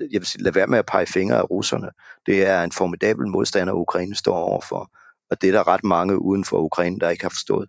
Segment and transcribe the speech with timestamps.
[0.00, 1.90] jeg vil sige, lad være med at pege fingre af russerne.
[2.26, 4.90] Det er en formidabel modstander, Ukraine står overfor.
[5.30, 7.68] Og det er der ret mange uden for Ukraine, der ikke har forstået.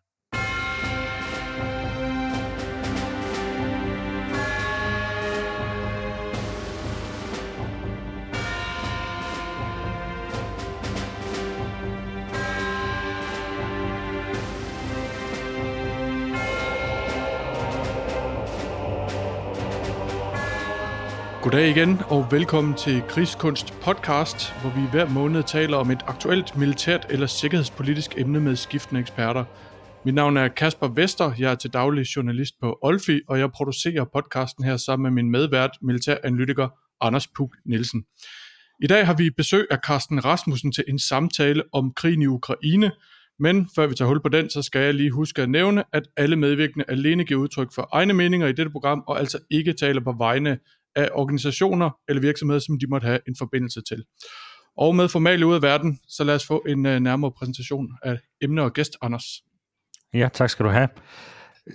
[21.47, 26.57] Goddag igen, og velkommen til Krigskunst podcast, hvor vi hver måned taler om et aktuelt
[26.57, 29.43] militært eller sikkerhedspolitisk emne med skiftende eksperter.
[30.05, 34.05] Mit navn er Kasper Vester, jeg er til daglig journalist på Olfi, og jeg producerer
[34.13, 36.67] podcasten her sammen med min medvært, militæranalytiker
[37.01, 38.03] Anders Puk Nielsen.
[38.83, 42.91] I dag har vi besøg af Carsten Rasmussen til en samtale om krigen i Ukraine,
[43.39, 46.03] men før vi tager hul på den, så skal jeg lige huske at nævne, at
[46.17, 50.01] alle medvirkende alene giver udtryk for egne meninger i dette program, og altså ikke taler
[50.01, 50.57] på vegne
[50.97, 54.03] af organisationer eller virksomheder, som de måtte have en forbindelse til.
[54.77, 58.19] Og med formale ud af verden, så lad os få en øh, nærmere præsentation af
[58.41, 59.23] emne og gæst, Anders.
[60.13, 60.87] Ja, tak skal du have.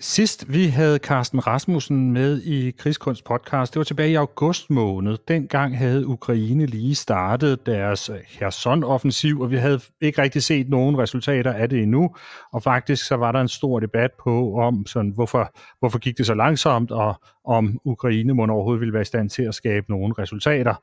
[0.01, 5.19] Sidst vi havde Carsten Rasmussen med i Krigskunst podcast, det var tilbage i august måned.
[5.29, 11.53] Dengang havde Ukraine lige startet deres Kherson-offensiv, og vi havde ikke rigtig set nogen resultater
[11.53, 12.15] af det endnu.
[12.53, 16.27] Og faktisk så var der en stor debat på, om sådan, hvorfor, hvorfor gik det
[16.27, 20.15] så langsomt, og om Ukraine må overhovedet ville være i stand til at skabe nogle
[20.19, 20.75] resultater.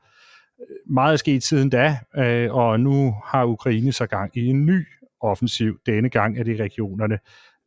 [0.86, 4.86] Meget er sket siden da, øh, og nu har Ukraine så gang i en ny
[5.20, 5.78] offensiv.
[5.86, 7.18] Denne gang er det regionerne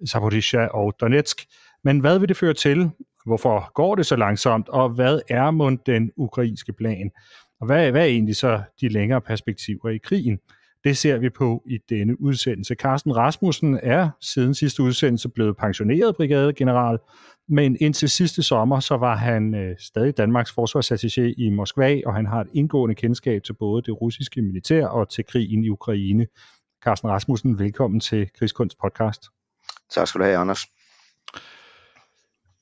[0.10, 1.46] Zaporizhia og Donetsk.
[1.84, 2.90] Men hvad vil det føre til?
[3.26, 4.70] Hvorfor går det så langsomt?
[4.70, 7.12] Og hvad er mund den ukrainske plan?
[7.60, 10.40] Og hvad, hvad er egentlig så de længere perspektiver i krigen?
[10.84, 12.76] Det ser vi på i denne udsendelse.
[12.76, 16.98] Carsten Rasmussen er siden sidste udsendelse blevet pensioneret brigadegeneral,
[17.50, 22.26] men indtil sidste sommer, så var han øh, stadig Danmarks forsvarsattaché i Moskva, og han
[22.26, 26.28] har et indgående kendskab til både det russiske militær og til krigen i Ukraine.
[26.84, 29.43] Carsten Rasmussen, velkommen til Krigskunst podcast.
[29.92, 30.66] Tak skal du have, Anders.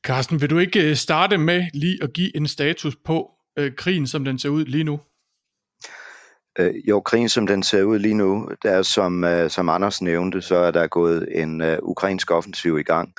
[0.03, 4.07] Carsten, vil du ikke øh, starte med lige at give en status på øh, krigen,
[4.07, 4.99] som den ser ud lige nu?
[6.59, 10.01] Øh, jo, krigen som den ser ud lige nu, der er som, øh, som Anders
[10.01, 13.13] nævnte, så er der gået en øh, ukrainsk offensiv i gang.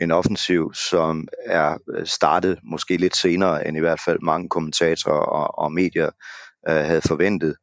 [0.00, 5.20] En offensiv, som er øh, startet måske lidt senere, end i hvert fald mange kommentatorer
[5.20, 6.10] og, og medier
[6.68, 7.56] øh, havde forventet.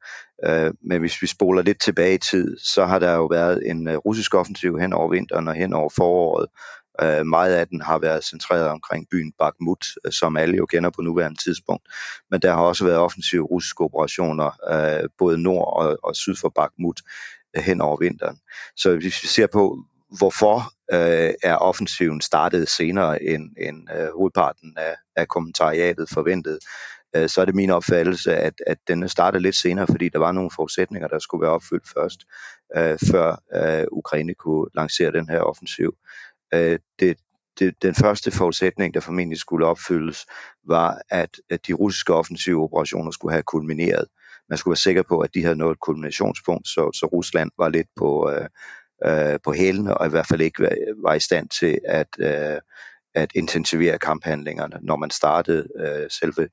[0.46, 3.88] Øh, men hvis vi spoler lidt tilbage i tid, så har der jo været en
[3.88, 6.48] øh, russisk offensiv hen over vinteren og hen over foråret.
[7.02, 10.90] Øh, meget af den har været centreret omkring byen Bakhmut, øh, som alle jo kender
[10.90, 11.84] på nuværende tidspunkt.
[12.32, 16.50] Men der har også været offensive russiske operationer, øh, både nord og, og syd for
[16.50, 17.02] Bakhmut,
[17.58, 18.38] øh, hen over vinteren.
[18.78, 19.78] Så hvis vi ser på,
[20.18, 26.60] hvorfor øh, er offensiven startet senere end, end øh, hovedparten af, af kommentariatet forventet,
[27.16, 30.32] øh, så er det min opfattelse, at, at den startede lidt senere, fordi der var
[30.32, 32.20] nogle forudsætninger, der skulle være opfyldt først,
[32.78, 35.96] øh, før øh, Ukraine kunne lancere den her offensiv.
[36.54, 37.18] Øh, det,
[37.60, 40.26] det, den første forudsætning, der formentlig skulle opfyldes,
[40.68, 44.06] var, at, at de russiske offensive operationer skulle have kulmineret.
[44.50, 47.70] Man skulle være sikker på, at de havde nået et kulminationspunkt, så, så Rusland var
[47.70, 48.48] lidt på, øh,
[49.06, 52.60] øh, på hælene, og i hvert fald ikke var, var i stand til at, øh,
[53.16, 56.50] at intensivere kamphandlingerne, når man startede øh, selve,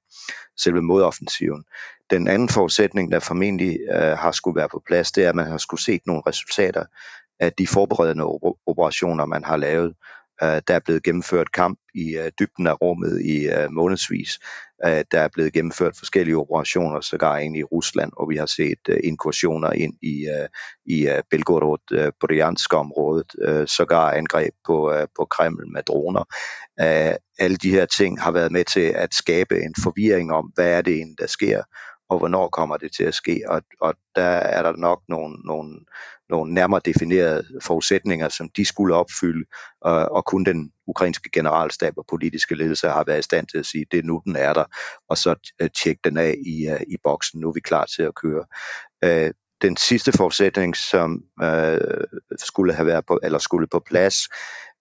[0.57, 1.65] selve modoffensiven.
[2.11, 5.47] Den anden forudsætning, der formentlig øh, har skulle være på plads, det er, at man
[5.47, 6.85] har skulle set nogle resultater
[7.41, 8.25] af de forberedende
[8.67, 9.95] operationer, man har lavet.
[10.43, 14.39] Øh, der er blevet gennemført kamp i øh, dybden af rummet i øh, månedsvis.
[14.87, 18.79] Øh, der er blevet gennemført forskellige operationer, sågar ind i Rusland, og vi har set
[18.89, 20.49] øh, inkursioner ind i, øh,
[20.87, 26.25] i øh, Belgorod-Bryansk-området, øh, øh, sågar angreb på, øh, på Kreml med droner.
[26.81, 30.71] Øh, alle de her ting har været med til at skabe en forvirring om, hvad
[30.71, 31.63] er det egentlig, der sker,
[32.09, 33.43] og hvornår kommer det til at ske.
[33.49, 35.81] Og, og der er der nok nogle, nogle,
[36.29, 39.45] nogle nærmere definerede forudsætninger, som de skulle opfylde,
[39.81, 43.67] og, og kun den ukrainske generalstab og politiske ledelse har været i stand til at
[43.67, 44.65] sige, det er nu, den er der,
[45.09, 48.03] og så uh, tjekke den af i, øh, i boksen, nu er vi klar til
[48.03, 48.45] at køre.
[49.05, 49.31] Øh,
[49.63, 51.81] den sidste forudsætning, som øh,
[52.37, 54.15] skulle have været på, eller skulle på plads,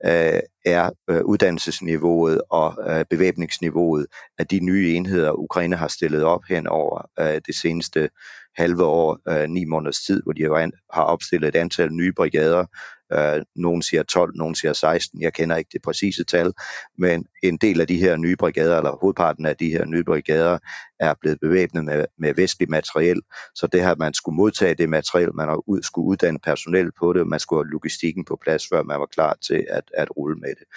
[0.06, 4.06] uh, er øh, uddannelsesniveauet og øh, bevæbningsniveauet
[4.38, 8.10] af de nye enheder, Ukraine har stillet op hen over det seneste
[8.58, 10.58] halve år, øh, ni måneders tid, hvor de jo
[10.94, 12.66] har opstillet et antal nye brigader.
[13.14, 16.54] Øh, nogen siger 12, nogen siger 16, jeg kender ikke det præcise tal,
[16.98, 20.58] men en del af de her nye brigader, eller hovedparten af de her nye brigader,
[21.00, 23.22] er blevet bevæbnet med, med vestlig materiel,
[23.56, 27.14] så det har man skulle modtage det materiel, man har ud, skulle uddanne personel på
[27.14, 30.36] det, man skulle have logistikken på plads, før man var klar til at, at rulle
[30.40, 30.68] med det.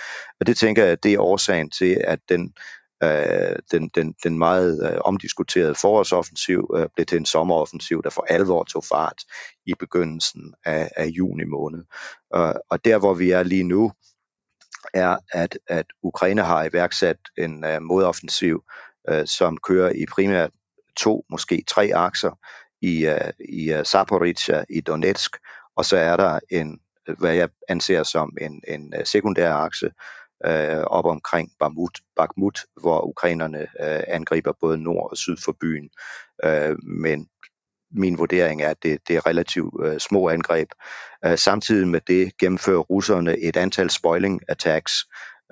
[0.40, 2.52] Og det tænker jeg, det er årsagen til, at den
[3.02, 8.26] Øh, den, den, den meget øh, omdiskuterede forårsoffensiv øh, blev til en sommeroffensiv, der for
[8.28, 9.22] alvor tog fart
[9.66, 11.84] i begyndelsen af, af juni måned.
[12.36, 13.92] Øh, og der hvor vi er lige nu,
[14.94, 18.62] er, at, at Ukraine har iværksat en øh, modoffensiv,
[19.08, 20.50] øh, som kører i primært
[20.96, 22.38] to, måske tre akser
[22.82, 25.36] i, øh, i øh, uh, Zaporizhia i Donetsk,
[25.76, 26.80] og så er der en,
[27.18, 29.90] hvad jeg anser som en, en øh, sekundær akse
[30.46, 35.90] øh, op omkring Bakhmut, Bakhmut hvor ukrainerne øh, angriber både nord og syd for byen.
[36.44, 37.28] Øh, men
[37.92, 40.68] min vurdering er, at det, det er relativt øh, små angreb.
[41.24, 44.92] Øh, samtidig med det gennemfører russerne et antal spoiling attacks,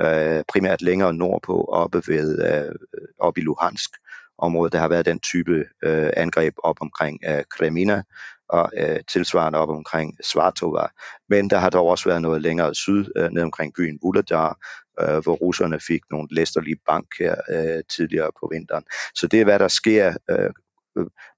[0.00, 2.74] øh, primært længere nordpå, oppe ved øh,
[3.18, 3.90] op i Luhansk
[4.38, 4.72] området.
[4.72, 8.02] Der har været den type øh, angreb op omkring øh, Kremina
[8.48, 10.86] og øh, tilsvarende op omkring Svartova.
[11.28, 14.58] Men der har dog også været noget længere syd, øh, ned omkring byen Vuladar,
[15.00, 18.84] øh, hvor russerne fik nogle læsterlige bank her øh, tidligere på vinteren.
[19.14, 20.50] Så det er, hvad der sker Øh,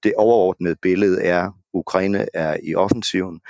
[0.02, 3.40] det overordnede billede er, Ukraine er i offensiven,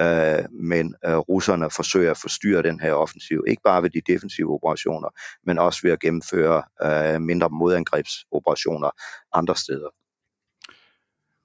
[0.00, 4.52] øh, men øh, russerne forsøger at forstyrre den her offensiv, ikke bare ved de defensive
[4.54, 5.08] operationer,
[5.46, 8.90] men også ved at gennemføre øh, mindre modangrebsoperationer
[9.32, 9.88] andre steder.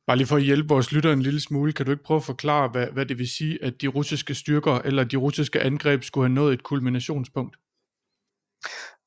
[0.07, 2.23] Bare lige for at hjælpe vores lytter en lille smule, kan du ikke prøve at
[2.23, 6.27] forklare, hvad, hvad det vil sige, at de russiske styrker eller de russiske angreb skulle
[6.27, 7.57] have nået et kulminationspunkt?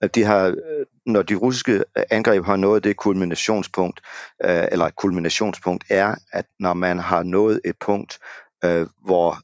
[0.01, 4.01] at de har, øh, når de russiske øh, angreb har nået det kulminationspunkt,
[4.45, 8.19] øh, eller et kulminationspunkt er, at når man har nået et punkt,
[8.65, 9.39] øh, hvor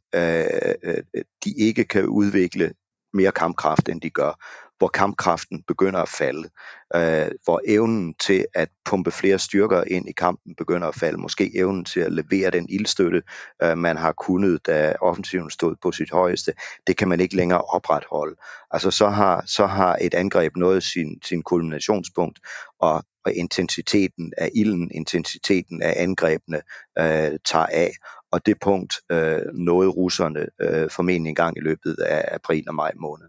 [1.45, 2.73] de ikke kan udvikle
[3.15, 4.33] mere kampkraft, end de gør,
[4.79, 6.49] hvor kampkraften begynder at falde,
[6.97, 11.59] øh, hvor evnen til at pumpe flere styrker ind i kampen begynder at falde, måske
[11.59, 13.23] evnen til at levere den ildstøtte,
[13.63, 16.53] øh, man har kunnet, da offensiven stod på sit højeste,
[16.87, 18.37] det kan man ikke længere opretholde.
[18.71, 22.39] Altså så har, så har et angreb nået sin, sin kulminationspunkt,
[22.81, 26.61] og, og intensiteten af ilden, intensiteten af angrebene
[26.99, 27.91] øh, tager af,
[28.33, 32.75] og det punkt øh, nåede russerne øh, formentlig en gang i løbet af april og
[32.75, 33.27] maj måned.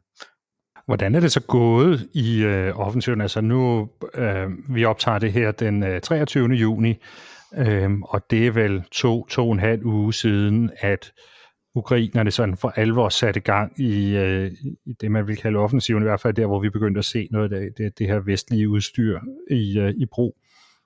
[0.85, 3.21] Hvordan er det så gået i øh, offensiven?
[3.21, 6.47] Altså nu, øh, vi optager det her den øh, 23.
[6.47, 6.95] juni,
[7.57, 11.11] øh, og det er vel to, to og en halv uge siden, at
[11.75, 14.51] ukrainerne sådan for alvor satte gang i, øh,
[14.85, 17.27] i det, man vil kalde offensiven, i hvert fald der, hvor vi begyndte at se
[17.31, 19.19] noget af det, det her vestlige udstyr
[19.51, 20.37] i, øh, i brug.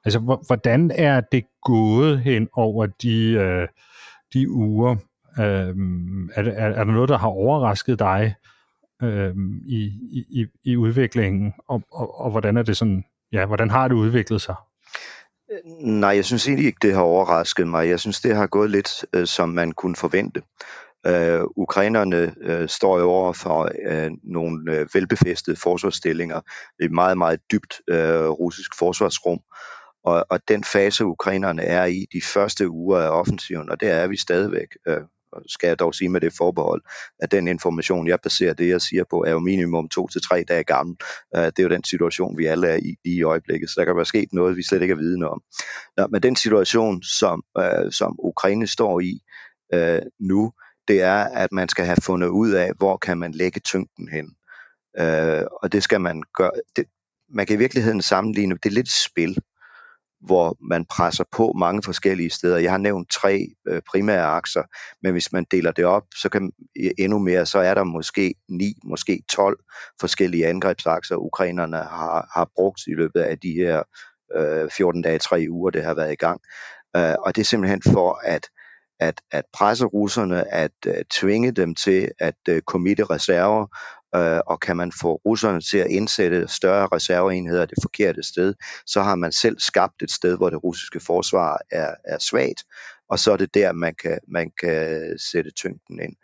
[0.05, 3.67] Altså, hvordan er det gået hen over de, øh,
[4.33, 4.95] de uger?
[5.39, 5.75] Øh,
[6.35, 8.35] er, er, er der noget, der har overrasket dig?
[9.03, 9.83] øh, i,
[10.29, 14.41] i, i udviklingen, og, og, og hvordan er det sådan, ja, hvordan har det udviklet
[14.41, 14.55] sig?
[15.79, 17.89] Nej, jeg synes egentlig ikke, det har overrasket mig.
[17.89, 20.41] Jeg synes, det har gået lidt, øh, som man kunne forvente.
[21.07, 26.41] Øh, ukrainerne øh, står jo over for øh, nogle øh, velbefæstede forsvarsstillinger
[26.79, 29.39] i meget, meget dybt øh, russisk forsvarsrum.
[30.03, 34.07] Og, og den fase, ukrainerne er i de første uger af offensiven, og der er
[34.07, 34.67] vi stadigvæk.
[34.87, 35.01] Øh,
[35.47, 36.81] skal jeg dog sige med det forbehold,
[37.19, 40.43] at den information, jeg baserer det, jeg siger på, er jo minimum to til tre
[40.47, 40.95] dage gammel.
[41.35, 43.85] Øh, det er jo den situation, vi alle er i lige i øjeblikket, så der
[43.85, 45.41] kan være sket noget, vi slet ikke er vidne om.
[45.97, 49.19] Nå, men den situation, som, øh, som Ukraine står i
[49.75, 50.51] uh, nu,
[50.87, 54.25] det er, at man skal have fundet ud af, hvor kan man lægge tyngden hen.
[55.01, 56.51] Uh, og det skal man gøre.
[56.75, 56.85] Det,
[57.33, 59.37] man kan i virkeligheden sammenligne, det er lidt spil
[60.21, 62.57] hvor man presser på mange forskellige steder.
[62.57, 64.63] Jeg har nævnt tre øh, primære akser,
[65.03, 66.51] men hvis man deler det op, så kan
[66.97, 69.59] endnu mere, så er der måske 9, måske 12
[70.01, 73.83] forskellige angrebsakser, ukrainerne har, har brugt i løbet af de her
[74.35, 76.41] øh, 14 dage, 3 uger, det har været i gang.
[76.95, 78.49] Øh, og det er simpelthen for at
[78.99, 83.67] at, at presse russerne, at øh, tvinge dem til at øh, committe reserver,
[84.15, 88.53] øh, og kan man få russerne til at indsætte større reserveenheder det forkerte sted,
[88.85, 92.63] så har man selv skabt et sted, hvor det russiske forsvar er, er svagt,
[93.09, 96.15] og så er det der, man kan, man kan sætte tyngden ind.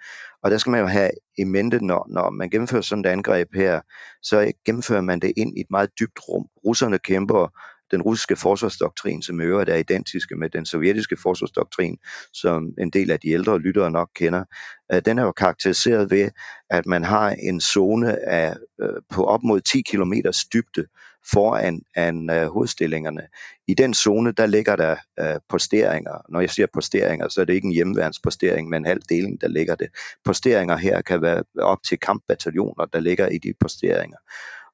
[0.43, 3.47] Og der skal man jo have i mente, når, når man gennemfører sådan et angreb
[3.55, 3.81] her,
[4.21, 6.45] så gennemfører man det ind i et meget dybt rum.
[6.65, 7.47] Russerne kæmper
[7.91, 11.97] den russiske forsvarsdoktrin, som i øvrigt er identiske med den sovjetiske forsvarsdoktrin,
[12.33, 14.43] som en del af de ældre lyttere nok kender,
[14.93, 16.29] øh, den er jo karakteriseret ved,
[16.69, 20.13] at man har en zone af, øh, på op mod 10 km
[20.53, 20.85] dybde
[21.31, 23.21] foran an, uh, hovedstillingerne.
[23.67, 26.25] I den zone, der ligger der uh, posteringer.
[26.29, 29.47] Når jeg siger posteringer, så er det ikke en hjemmeværnspostering, men en halv deling, der
[29.47, 29.87] ligger det.
[30.25, 34.17] Posteringer her kan være op til kampbataljoner, der ligger i de posteringer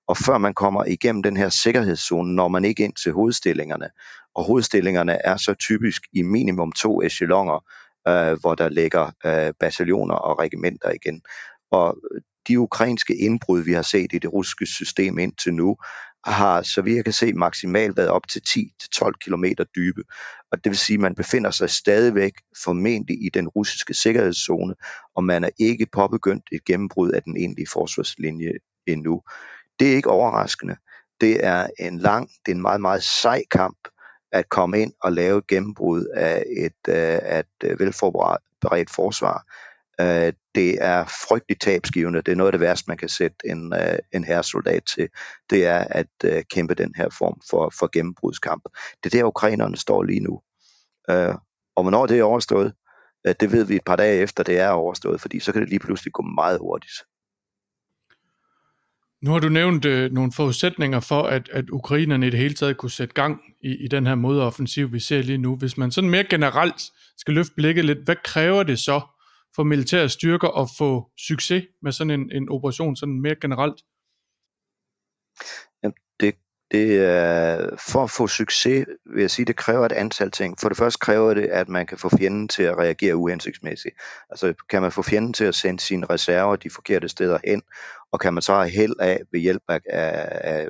[0.08, 3.90] og før man kommer igennem den her sikkerhedszone, når man ikke ind til hovedstillingerne.
[4.36, 7.66] Og hovedstillingerne er så typisk i minimum to echelonger,
[8.08, 11.22] øh, hvor der ligger øh, bataljoner og regimenter igen.
[11.72, 15.78] Og øh, de ukrainske indbrud, vi har set i det russiske system indtil nu,
[16.26, 20.04] har, så vi kan se, maksimalt været op til 10-12 km dybe.
[20.52, 24.76] Og det vil sige, at man befinder sig stadigvæk formentlig i den russiske sikkerhedszone,
[25.16, 28.52] og man er ikke påbegyndt et gennembrud af den egentlige forsvarslinje
[28.88, 29.22] endnu.
[29.80, 30.76] Det er ikke overraskende.
[31.22, 33.78] Det er en lang, det er en meget, meget sej kamp
[34.32, 39.46] at komme ind og lave et gennembrud af et, øh, af et øh, velforberedt forsvar.
[40.02, 42.22] Øh, det er frygteligt tabsgivende.
[42.22, 45.10] Det er noget af det værste, man kan sætte en, øh, en herresoldat til.
[45.50, 48.64] Det er at øh, kæmpe den her form for, for gennembrudskamp.
[49.04, 50.42] Det er der, ukrainerne står lige nu.
[51.76, 52.74] Og hvornår det er overstået,
[53.40, 55.80] det ved vi et par dage efter, det er overstået, fordi så kan det lige
[55.80, 56.94] pludselig gå meget hurtigt.
[59.22, 62.78] Nu har du nævnt øh, nogle forudsætninger for, at, at ukrainerne i det hele taget
[62.78, 65.56] kunne sætte gang i, i den her modoffensiv, vi ser lige nu.
[65.56, 66.82] Hvis man sådan mere generelt
[67.18, 69.02] skal løfte blikket lidt, hvad kræver det så
[69.56, 73.82] for militære styrker at få succes med sådan en, en operation, sådan mere generelt?
[76.72, 80.60] Det, er, for at få succes, vil jeg sige, det kræver et antal ting.
[80.60, 83.96] For det første kræver det, at man kan få fjenden til at reagere uhensigtsmæssigt.
[84.30, 87.62] Altså kan man få fjenden til at sende sine reserver de forkerte steder hen,
[88.12, 90.68] og kan man så have held af ved hjælp af, af,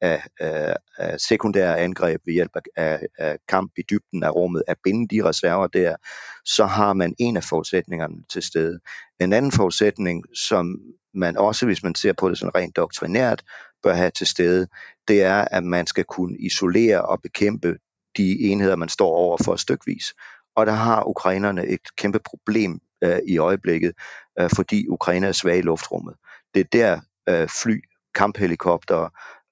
[0.00, 4.76] af, af, af sekundære angreb ved hjælp af, af kamp i dybden af rummet, at
[4.84, 5.96] binde de reserver der,
[6.44, 8.80] så har man en af forudsætningerne til stede.
[9.20, 10.80] En anden forudsætning, som
[11.14, 13.42] man også, hvis man ser på det sådan rent doktrinært,
[13.82, 14.66] bør have til stede,
[15.08, 17.76] det er, at man skal kunne isolere og bekæmpe
[18.16, 20.14] de enheder, man står over for stykvis.
[20.56, 23.92] Og der har ukrainerne et kæmpe problem øh, i øjeblikket,
[24.40, 26.14] øh, fordi Ukraine er svag i luftrummet.
[26.54, 27.80] Det er der øh, fly,
[28.14, 29.08] kamphelikopter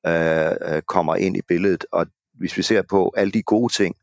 [0.07, 3.97] øh, øh, kommer ind i billedet, og hvis vi ser på alle de gode ting,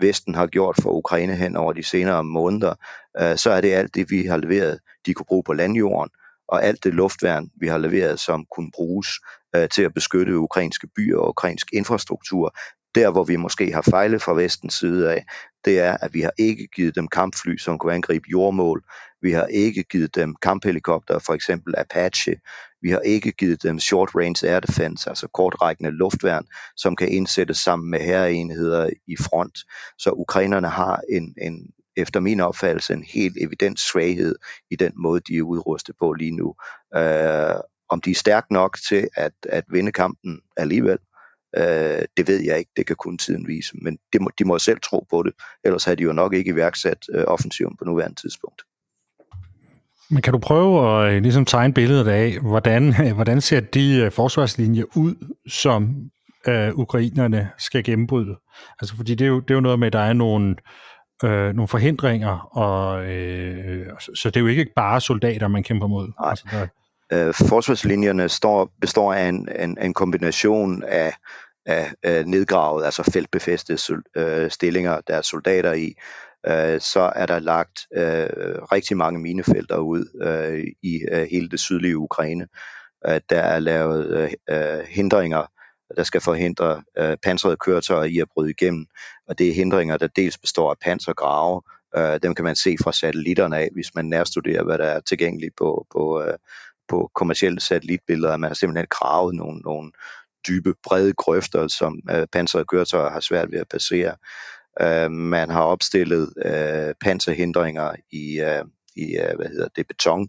[0.00, 2.74] Vesten har gjort for Ukraine hen over de senere måneder,
[3.20, 6.10] øh, så er det alt det, vi har leveret, de kunne bruge på landjorden,
[6.48, 9.08] og alt det luftværn, vi har leveret, som kunne bruges
[9.56, 12.54] øh, til at beskytte ukrainske byer og ukrainsk infrastruktur.
[12.94, 15.24] Der, hvor vi måske har fejlet fra vestens side af,
[15.64, 18.84] det er, at vi har ikke givet dem kampfly, som kunne angribe jordmål.
[19.22, 22.36] Vi har ikke givet dem kamphelikopter, for eksempel Apache.
[22.82, 26.44] Vi har ikke givet dem short range air defense, altså kortrækkende luftværn,
[26.76, 29.58] som kan indsættes sammen med herreenheder i front.
[29.98, 34.34] Så ukrainerne har en, en efter min opfattelse en helt evident svaghed
[34.70, 36.54] i den måde, de er udrustet på lige nu.
[36.96, 37.54] Øh,
[37.90, 40.98] om de er stærke nok til at, at vinde kampen alligevel,
[41.56, 42.70] øh, det ved jeg ikke.
[42.76, 43.76] Det kan kun tiden vise.
[43.82, 45.32] Men de må, de må selv tro på det.
[45.64, 48.62] Ellers har de jo nok ikke iværksat øh, offensiven på nuværende tidspunkt.
[50.10, 54.12] Men kan du prøve at øh, ligesom tegne billedet af, hvordan, hvordan ser de øh,
[54.12, 56.10] forsvarslinjer ud, som
[56.48, 58.36] øh, ukrainerne skal gennembryde?
[58.80, 60.56] Altså fordi det er, jo, det er jo noget med, at der er nogle,
[61.24, 66.12] øh, nogle forhindringer, og, øh, så det er jo ikke bare soldater, man kæmper mod.
[66.20, 66.30] Nej.
[66.30, 66.66] Altså, der,
[67.12, 71.14] øh, forsvarslinjerne står, består af en, en, en kombination af,
[71.66, 75.94] af, af nedgravet, altså feltbefæstede øh, stillinger, der er soldater i.
[76.46, 81.60] Øh, så er der lagt øh, rigtig mange minefelter ud øh, i øh, hele det
[81.60, 82.46] sydlige Ukraine.
[83.08, 85.46] Øh, der er lavet øh, øh hindringer,
[85.96, 88.86] der skal forhindre øh, pansrede køretøjer i at bryde igennem.
[89.28, 91.62] Og det er hindringer, der dels består af pansergrave,
[91.96, 95.56] øh, dem kan man se fra satellitterne af, hvis man nærstuderer, hvad der er tilgængeligt
[95.56, 96.34] på, på, øh,
[96.90, 99.92] på kommersielle satellitbilleder, at man har simpelthen gravet nogle, nogle
[100.48, 104.16] dybe, brede grøfter, som øh, pansrede køretøjer har svært ved at passere.
[104.80, 108.64] Øh, man har opstillet øh, panserhindringer i, øh,
[108.96, 110.28] i øh, hvad hedder det, beton,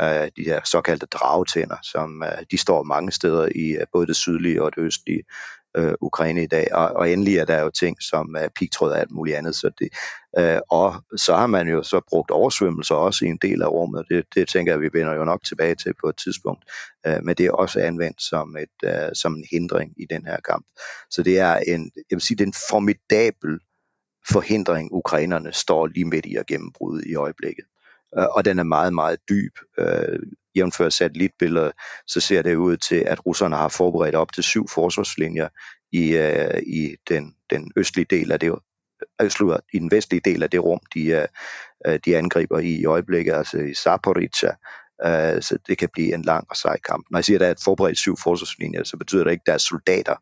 [0.00, 4.16] øh, de her såkaldte dragetænder, som øh, de står mange steder i øh, både det
[4.16, 5.22] sydlige og det østlige
[5.76, 6.68] øh, Ukraine i dag.
[6.72, 9.54] Og, og endelig er der jo ting som øh, pigtråd og alt muligt andet.
[9.54, 9.88] Så det,
[10.38, 14.04] øh, og så har man jo så brugt oversvømmelser også i en del af rummet.
[14.10, 16.64] Det, det tænker jeg, vi vender jo nok tilbage til på et tidspunkt.
[17.06, 20.36] Øh, men det er også anvendt som, et, øh, som en hindring i den her
[20.40, 20.66] kamp.
[21.10, 23.58] Så det er en, jeg vil sige, det er en formidabel
[24.28, 27.64] forhindring, ukrainerne står lige midt i at gennembryde i øjeblikket.
[28.18, 29.52] Øh, og den er meget, meget dyb.
[29.78, 30.18] Øh,
[30.56, 31.70] jævnfør satellitbilleder,
[32.06, 35.48] så ser det ud til, at russerne har forberedt op til syv forsvarslinjer
[35.92, 38.52] i, øh, i den, den østlige del af det,
[39.20, 41.28] øh, i den vestlige del af det rum, de,
[41.86, 44.50] øh, de angriber i i øjeblikket, altså i Zaporizhia.
[45.04, 47.06] Øh, så det kan blive en lang og sej kamp.
[47.10, 49.46] Når jeg siger, at der er et forberedt syv forsvarslinjer, så betyder det ikke, at
[49.46, 50.16] der er soldater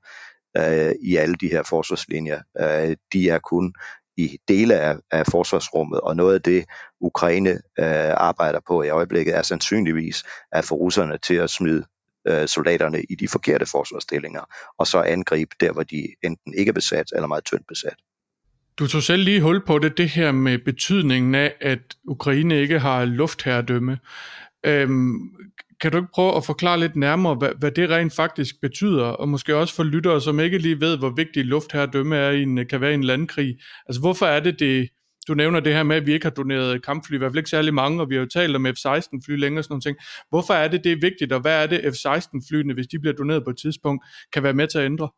[0.56, 2.40] øh, i alle de her forsvarslinjer.
[2.60, 3.74] Øh, de er kun
[4.20, 6.64] i dele af, af forsvarsrummet, og noget af det,
[7.00, 11.84] Ukraine øh, arbejder på i øjeblikket, er sandsynligvis at få russerne til at smide
[12.28, 14.40] øh, soldaterne i de forkerte forsvarsstillinger,
[14.78, 17.96] og så angribe der, hvor de enten ikke er besat eller meget tyndt besat.
[18.78, 22.78] Du tog selv lige hul på det, det her med betydningen af, at Ukraine ikke
[22.78, 23.98] har luftherredømme.
[24.66, 25.14] Øhm,
[25.80, 29.28] kan du ikke prøve at forklare lidt nærmere, hvad, hvad det rent faktisk betyder, og
[29.28, 32.80] måske også for lyttere, som ikke lige ved, hvor vigtig luftherredømme er i en, kan
[32.80, 33.56] være i en landkrig.
[33.88, 34.88] Altså hvorfor er det det,
[35.28, 37.50] du nævner det her med, at vi ikke har doneret kampfly, i hvert fald ikke
[37.50, 39.96] særlig mange, og vi har jo talt om F-16 fly længere og sådan nogle ting.
[40.28, 43.14] Hvorfor er det, det er vigtigt, og hvad er det F-16 flyene, hvis de bliver
[43.14, 45.08] doneret på et tidspunkt, kan være med til at ændre?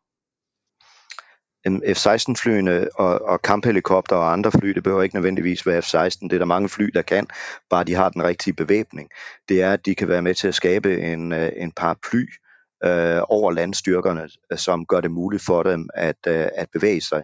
[1.67, 6.19] F-16-flyene og, og kamphelikopter og andre fly, det behøver ikke nødvendigvis være F-16.
[6.21, 7.27] Det er der mange fly, der kan,
[7.69, 9.09] bare de har den rigtige bevæbning.
[9.49, 12.25] Det er, at de kan være med til at skabe en, øh, en paraply
[12.85, 17.23] øh, over landstyrkerne, øh, som gør det muligt for dem at, øh, at bevæge sig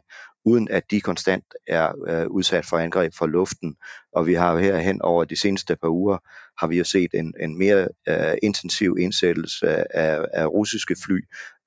[0.50, 3.76] uden at de konstant er øh, udsat for angreb fra luften.
[4.14, 6.18] Og vi har her hen over de seneste par uger,
[6.60, 11.20] har vi jo set en, en mere øh, intensiv indsættelse af, af russiske fly,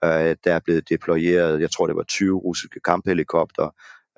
[0.04, 3.70] øh, der er blevet deployeret, jeg tror det var 20 russiske kamphelikopter,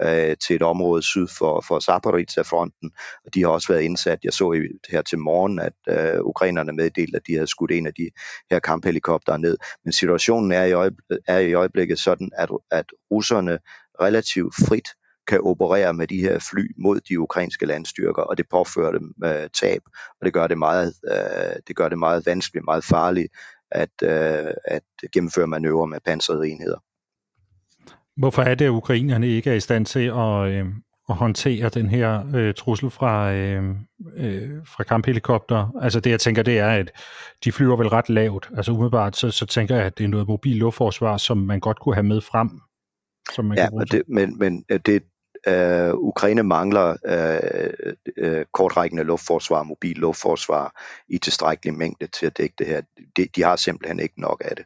[0.03, 2.91] øh, til et område syd for, for Zaporizhia-fronten,
[3.25, 4.19] og de har også været indsat.
[4.25, 7.95] Jeg så her til morgen, at øh, ukrainerne meddelte, at de havde skudt en af
[7.95, 8.11] de
[8.51, 9.57] her kamphelikoptere ned.
[9.85, 13.59] Men situationen er i, øjeblik, er i øjeblikket sådan, at, at russerne
[14.01, 14.89] relativt frit
[15.27, 19.49] kan operere med de her fly mod de ukrainske landstyrker, og det påfører dem øh,
[19.61, 19.83] tab,
[20.21, 23.29] og det gør det meget, øh, det gør det meget vanskeligt, meget farligt
[23.71, 24.83] at, øh, at
[25.13, 26.79] gennemføre manøvrer med pansrede enheder.
[28.17, 30.67] Hvorfor er det, at ukrainerne ikke er i stand til at, øh,
[31.09, 33.65] at håndtere den her øh, trussel fra, øh,
[34.17, 35.77] øh, fra kamphelikopter?
[35.83, 36.91] Altså det, jeg tænker, det er, at
[37.45, 38.51] de flyver vel ret lavt.
[38.57, 41.81] Altså umiddelbart, så, så tænker jeg, at det er noget mobil luftforsvar, som man godt
[41.81, 42.61] kunne have med frem
[43.33, 45.03] som man ja, kan bruge det, men, men øh, det,
[45.47, 52.55] øh, Ukraine mangler øh, øh, kortrækkende luftforsvar, mobil luftforsvar i tilstrækkelig mængde til at dække
[52.59, 52.81] det her.
[53.17, 54.65] De, de har simpelthen ikke nok af det.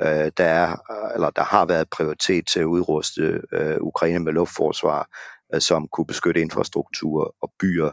[0.00, 0.76] Øh, der, er,
[1.14, 5.08] eller der har været prioritet til at udruste øh, Ukraine med luftforsvar,
[5.54, 7.90] øh, som kunne beskytte infrastruktur og byer,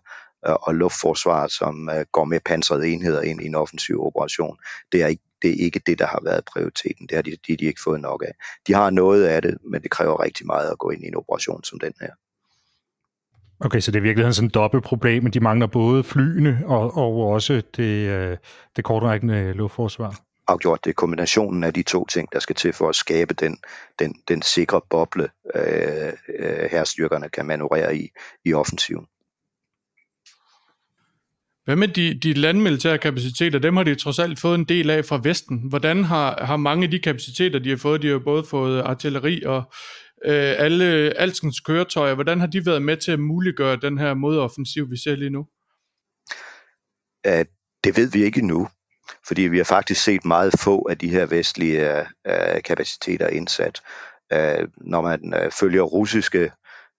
[0.47, 4.57] øh, og luftforsvar, som øh, går med pansrede enheder ind i en offensiv operation.
[4.91, 7.07] Det er ikke det er ikke det, der har været prioriteten.
[7.07, 8.33] Det har de, de, de ikke fået nok af.
[8.67, 11.15] De har noget af det, men det kræver rigtig meget at gå ind i en
[11.15, 12.09] operation som den her.
[13.59, 16.97] Okay, så det er virkelig sådan et dobbelt problem, men de mangler både flyene og,
[16.97, 18.37] og også det, øh,
[18.75, 20.19] det kortrækkende luftforsvar.
[20.47, 23.57] Afgjort, det er kombinationen af de to ting, der skal til for at skabe den,
[23.99, 28.09] den, den sikre boble, øh, øh, herrestyrkerne kan manøvrere i,
[28.45, 29.05] i offensiven.
[31.65, 33.59] Hvad med de, de landmilitære kapaciteter?
[33.59, 35.69] Dem har de trods alt fået en del af fra Vesten.
[35.69, 39.43] Hvordan har, har mange af de kapaciteter, de har fået, de har både fået artilleri
[39.43, 39.63] og
[40.25, 40.85] øh, alle
[41.17, 45.15] alskens køretøjer, hvordan har de været med til at muliggøre den her modoffensiv, vi ser
[45.15, 45.45] lige nu?
[47.23, 47.47] At
[47.83, 48.67] det ved vi ikke endnu,
[49.27, 53.81] fordi vi har faktisk set meget få af de her vestlige øh, øh kapaciteter indsat.
[54.35, 56.51] Uh, når man øh, følger russiske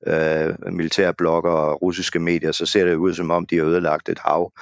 [0.06, 4.18] øh, militære og russiske medier, så ser det ud som om, de har ødelagt et
[4.18, 4.52] hav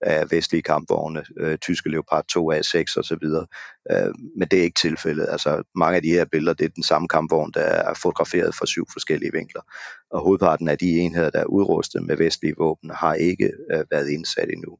[0.00, 3.46] af vestlige kampvogne, øh, tyske Leopard 2 A6 og så videre.
[3.90, 5.26] Øh, men det er ikke tilfældet.
[5.30, 8.66] Altså mange af de her billeder, det er den samme kampvogn, der er fotograferet fra
[8.66, 9.62] syv forskellige vinkler.
[10.10, 14.08] Og hovedparten af de enheder, der er udrustet med vestlige våben, har ikke øh, været
[14.08, 14.78] indsat endnu.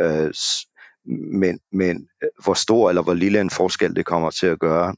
[0.00, 0.32] Øh,
[1.32, 4.94] men, men øh, hvor stor eller hvor lille en forskel det kommer til at gøre,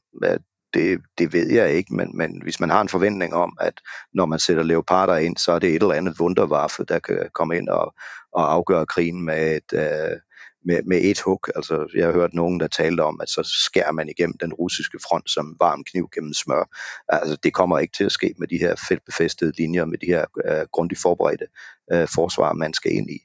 [0.73, 3.73] det, det ved jeg ikke, men, men hvis man har en forventning om, at
[4.13, 7.57] når man sætter leoparder ind, så er det et eller andet wunderwaffe, der kan komme
[7.57, 7.93] ind og,
[8.33, 10.17] og afgøre krigen med et, øh,
[10.65, 11.39] med, med et hug.
[11.55, 14.99] Altså, jeg har hørt nogen, der talte om, at så skærer man igennem den russiske
[15.07, 16.63] front som varm kniv gennem smør.
[17.07, 20.25] Altså, det kommer ikke til at ske med de her feltbefæstede linjer, med de her
[20.45, 21.45] øh, grundigt forberedte
[21.93, 23.19] øh, forsvar, man skal ind i.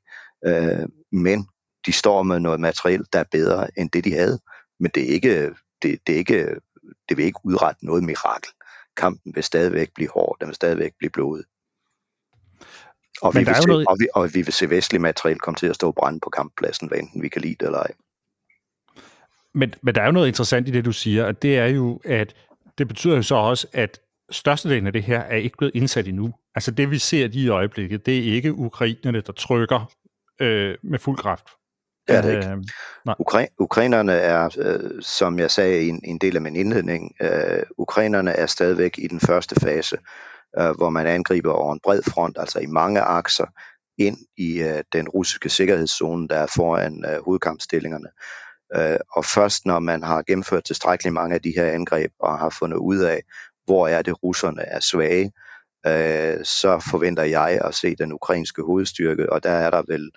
[0.47, 1.49] Øh, men
[1.87, 4.39] de står med noget materiel, der er bedre end det, de havde.
[4.81, 5.51] Men det er ikke,
[5.83, 6.47] det, det er ikke
[7.09, 8.51] det vil ikke udrette noget mirakel.
[8.97, 11.45] Kampen vil stadigvæk blive hård, den vil stadigvæk blive blodet.
[13.23, 13.87] Og vi, vil se, noget...
[13.87, 16.89] og, vi, og vi vil se vestlig materiel komme til at stå brænde på kamppladsen,
[16.89, 17.93] hvad enten vi kan lide det eller ej.
[19.55, 22.01] Men, men der er jo noget interessant i det, du siger, og det er jo,
[22.05, 22.35] at
[22.79, 26.35] det betyder jo så også, at størstedelen af det her er ikke blevet indsat endnu.
[26.55, 29.93] Altså det, vi ser lige i øjeblikket, det er ikke ukrainerne, der trykker
[30.41, 31.49] øh, med fuld kraft
[32.09, 32.49] det er det ikke.
[32.49, 32.59] Øh,
[33.21, 37.63] Ukra- ukrainerne er, øh, som jeg sagde i en, en del af min indledning, øh,
[37.79, 39.99] ukrainerne er stadigvæk i den første fase,
[40.59, 43.47] øh, hvor man angriber over en bred front, altså i mange akser,
[43.99, 48.09] ind i øh, den russiske sikkerhedszone, der er foran øh, hovedkampstillingerne.
[48.77, 52.51] Øh, og først når man har gennemført tilstrækkeligt mange af de her angreb og har
[52.59, 53.23] fundet ud af,
[53.65, 55.33] hvor er det russerne er svage,
[55.87, 60.11] øh, så forventer jeg at se den ukrainske hovedstyrke, og der er der vel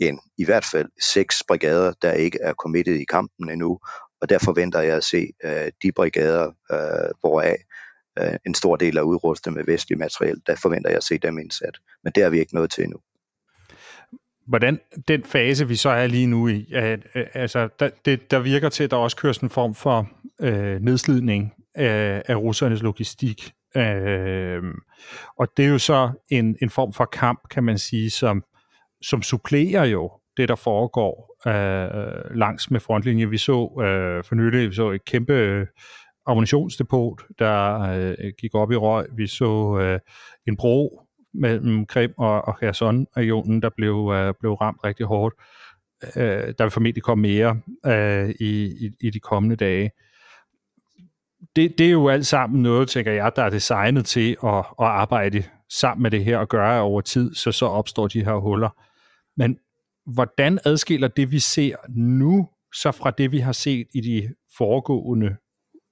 [0.00, 3.80] en, i hvert fald seks brigader, der ikke er committed i kampen endnu,
[4.20, 7.56] og der forventer jeg at se øh, de brigader, øh, hvoraf
[8.18, 11.38] øh, en stor del er udrustet med vestlig materiel, der forventer jeg at se dem
[11.38, 11.78] indsat.
[12.04, 12.98] Men det er vi ikke nået til endnu.
[14.46, 18.38] hvordan den fase, vi så er lige nu i, at, øh, altså, der, det, der
[18.40, 20.10] virker til, at der også køres en form for
[20.40, 23.52] øh, nedslidning af, af russernes logistik.
[23.76, 24.62] Øh,
[25.38, 28.44] og det er jo så en, en form for kamp, kan man sige, som,
[29.02, 33.30] som supplerer jo det, der foregår øh, langs med frontlinjen.
[33.30, 35.66] Vi så øh, for nylig, vi så et kæmpe øh,
[36.26, 39.06] ammunitionsdepot, der øh, gik op i røg.
[39.16, 40.00] Vi så øh,
[40.46, 41.02] en bro
[41.34, 45.34] mellem Krim og, og Kherson-regionen, der blev, øh, blev ramt rigtig hårdt.
[46.16, 49.90] Øh, der vil formentlig komme mere øh, i, i, i de kommende dage.
[51.56, 54.86] Det, det er jo alt sammen noget, tænker jeg, der er designet til at, at
[54.86, 58.68] arbejde sammen med det her og gøre over tid, så så opstår de her huller.
[59.36, 59.58] Men
[60.06, 65.36] hvordan adskiller det, vi ser nu, så fra det, vi har set i de foregående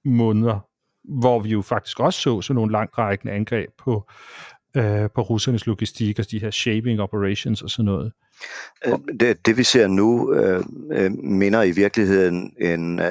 [0.05, 0.59] måneder,
[1.03, 4.09] hvor vi jo faktisk også så sådan nogle langtrækkende angreb på,
[4.77, 8.11] øh, på russernes logistik, og de her shaping operations og sådan noget.
[8.85, 13.05] Øh, det, det vi ser nu øh, øh minder i virkeligheden en, øh,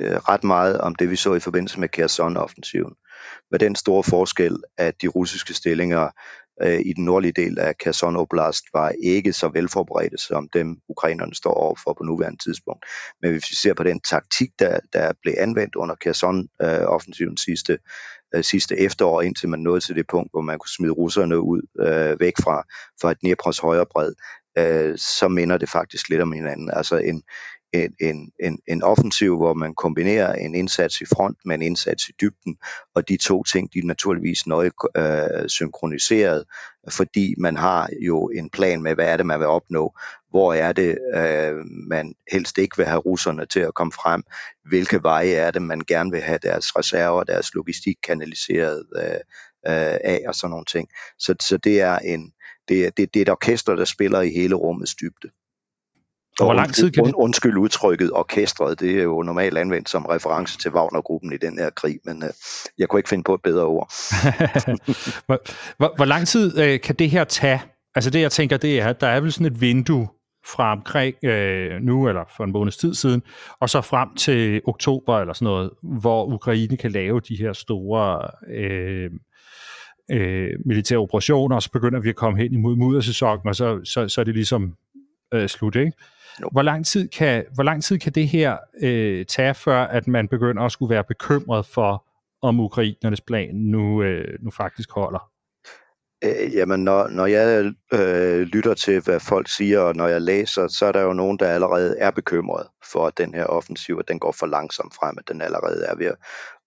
[0.00, 2.94] ret meget om det vi så i forbindelse med Kherson-offensiven.
[3.50, 6.08] Med den store forskel, at de russiske stillinger
[6.62, 11.34] øh, i den nordlige del af Kherson Oblast var ikke så velforberedte som dem ukrainerne
[11.34, 12.84] står overfor på nuværende tidspunkt.
[13.22, 17.78] Men hvis vi ser på den taktik, der, der blev anvendt under Kherson-offensiven sidste,
[18.34, 21.62] øh, sidste efterår, indtil man nåede til det punkt, hvor man kunne smide russerne ud
[21.80, 22.62] øh, væk fra,
[23.00, 24.12] fra Dnepros højre bred,
[24.58, 26.70] øh, så minder det faktisk lidt om hinanden.
[26.72, 27.22] Altså en,
[27.74, 32.08] en, en, en, en offensiv, hvor man kombinerer en indsats i front med en indsats
[32.08, 32.56] i dybden,
[32.94, 36.44] og de to ting, de er naturligvis nøje øh, synkroniseret,
[36.90, 39.94] fordi man har jo en plan med, hvad er det, man vil opnå,
[40.30, 41.56] hvor er det, øh,
[41.88, 44.22] man helst ikke vil have russerne til at komme frem,
[44.68, 49.20] hvilke veje er det, man gerne vil have deres reserver, deres logistik kanaliseret øh,
[49.66, 50.88] øh, af, og sådan nogle ting.
[51.18, 52.32] Så, så det er en,
[52.68, 55.28] det, det, det er et orkester, der spiller i hele rummets dybde.
[56.40, 57.14] Og hvor lang tid kan det...
[57.14, 61.70] Undskyld udtrykket, orkestret, det er jo normalt anvendt som reference til Wagner-gruppen i den her
[61.70, 62.28] krig, men uh,
[62.78, 63.92] jeg kunne ikke finde på et bedre ord.
[65.26, 65.40] hvor,
[65.76, 67.62] hvor, hvor lang tid uh, kan det her tage?
[67.94, 70.08] Altså det, jeg tænker, det er, at der er vel sådan et vindue
[70.46, 73.22] fra omkring uh, nu, eller for en måneds tid siden,
[73.60, 78.20] og så frem til oktober eller sådan noget, hvor Ukraine kan lave de her store
[78.58, 79.14] uh,
[80.16, 84.08] uh, militære operationer, og så begynder vi at komme hen imod muddersæsonen, og så, så,
[84.08, 84.74] så er det ligesom
[85.36, 85.92] uh, slut, ikke?
[86.52, 90.28] Hvor lang tid kan, hvor lang tid kan det her øh, tage, før at man
[90.28, 92.06] begynder at skulle være bekymret for,
[92.42, 95.30] om ukrainernes plan nu, øh, nu faktisk holder?
[96.24, 100.68] Øh, jamen, når, når jeg øh, lytter til, hvad folk siger, og når jeg læser,
[100.68, 104.08] så er der jo nogen, der allerede er bekymret for, at den her offensiv, at
[104.08, 106.10] den går for langsomt frem, at den allerede er ved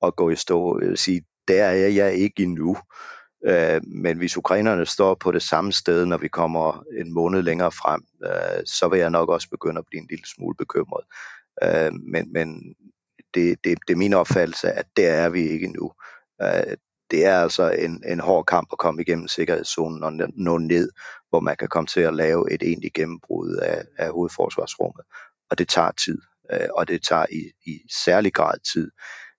[0.04, 0.80] at gå i stå.
[0.82, 2.78] Jeg vil sige, der er jeg ikke endnu.
[3.46, 7.72] Øh, men hvis ukrainerne står på det samme sted, når vi kommer en måned længere
[7.72, 11.06] frem, øh, så vil jeg nok også begynde at blive en lille smule bekymret.
[11.64, 12.76] Øh, men men
[13.34, 15.92] det, det, det er min opfattelse, at der er vi ikke nu.
[16.42, 16.78] Øh,
[17.12, 20.92] det er altså en, en hård kamp at komme igennem sikkerhedszonen og nå ned,
[21.30, 25.06] hvor man kan komme til at lave et egentligt gennembrud af, af hovedforsvarsrummet.
[25.50, 26.22] Og det tager tid,
[26.54, 28.92] øh, og det tager i, i særlig grad tid,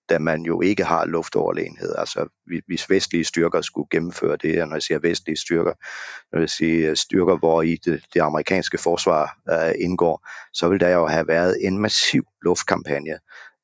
[0.09, 1.95] da man jo ikke har luftoverlegenhed.
[1.97, 2.27] Altså
[2.67, 5.73] hvis vestlige styrker skulle gennemføre det, og når jeg siger vestlige styrker,
[6.31, 10.89] når jeg siger styrker, hvor i det, det amerikanske forsvar uh, indgår, så vil der
[10.89, 13.19] jo have været en massiv luftkampagne,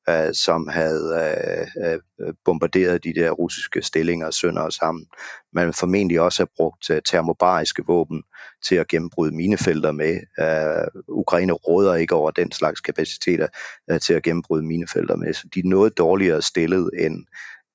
[0.08, 5.06] øh, som havde øh, øh, bombarderet de der russiske stillinger sønder og sammen.
[5.52, 8.22] Man formentlig også har brugt øh, termobariske våben
[8.68, 10.20] til at gennembryde minefelter med.
[10.40, 13.48] Øh, Ukraine råder ikke over den slags kapaciteter
[13.90, 17.24] øh, til at gennembryde minefelter med, så de er noget dårligere stillet end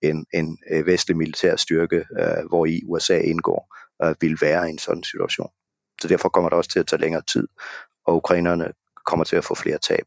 [0.02, 4.72] en, en øh, vestlig militær styrke, øh, hvor i USA indgår, øh, vil være i
[4.72, 5.50] en sådan situation.
[6.02, 7.48] Så derfor kommer det også til at tage længere tid,
[8.06, 8.72] og ukrainerne
[9.06, 10.06] kommer til at få flere tab.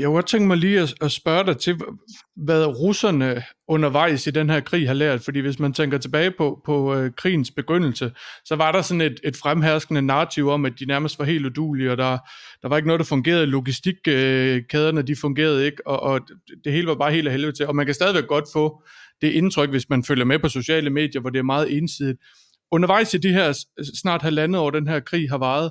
[0.00, 1.76] Jeg kunne godt tænke mig lige at, at spørge dig til,
[2.36, 5.20] hvad russerne undervejs i den her krig har lært.
[5.20, 8.12] Fordi hvis man tænker tilbage på, på øh, krigens begyndelse,
[8.44, 11.90] så var der sådan et, et fremherskende narrativ om, at de nærmest var helt udulige,
[11.90, 12.18] og der,
[12.62, 13.46] der var ikke noget, der fungerede.
[13.46, 16.20] Logistikkæderne, øh, de fungerede ikke, og, og
[16.64, 17.66] det hele var bare helt af helvede til.
[17.66, 18.82] Og man kan stadigvæk godt få
[19.22, 22.18] det indtryk, hvis man følger med på sociale medier, hvor det er meget ensidigt.
[22.72, 25.70] Undervejs i de her snart halvandet år, den her krig har varet,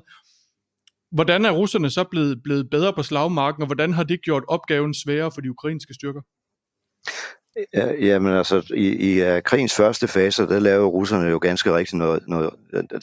[1.11, 4.93] Hvordan er russerne så blevet, blevet bedre på slagmarken, og hvordan har det gjort opgaven
[4.93, 6.21] sværere for de ukrainske styrker?
[7.73, 11.97] Ja, jamen altså, i, i uh, krigens første fase, der lavede russerne jo ganske rigtigt
[11.97, 12.49] noget, noget,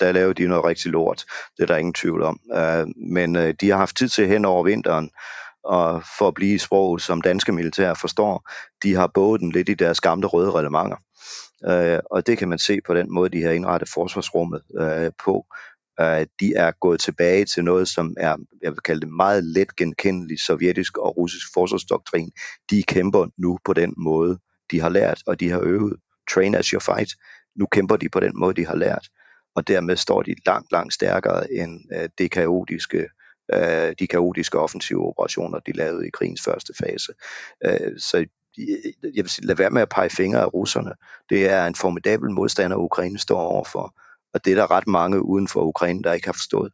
[0.00, 1.24] der lavede de noget rigtig lort,
[1.56, 2.40] det er der ingen tvivl om.
[2.54, 5.10] Uh, men uh, de har haft tid til hen over vinteren,
[5.64, 8.50] og for at blive i sprog, som danske militær forstår,
[8.82, 10.96] de har både den lidt i deres gamle røde relevanter.
[11.68, 15.46] Uh, og det kan man se på den måde, de har indrettet forsvarsrummet uh, på.
[16.00, 19.76] Uh, de er gået tilbage til noget, som er, jeg vil kalde det meget let
[19.76, 22.30] genkendelig sovjetisk og russisk forsvarsdoktrin.
[22.70, 24.38] De kæmper nu på den måde,
[24.70, 25.96] de har lært, og de har øvet.
[26.34, 27.10] Train as you fight.
[27.56, 29.08] Nu kæmper de på den måde, de har lært.
[29.56, 33.06] Og dermed står de langt, langt stærkere end øh, det kaotiske
[33.54, 37.12] øh, de kaotiske offensive operationer, de lavede i krigens første fase.
[37.64, 38.26] Øh, så øh,
[39.16, 40.92] jeg vil sige, lad være med at pege fingre af russerne.
[41.30, 43.94] Det er en formidabel modstander, Ukraine står overfor.
[44.36, 46.72] Og det er der ret mange uden for Ukraine, der ikke har forstået.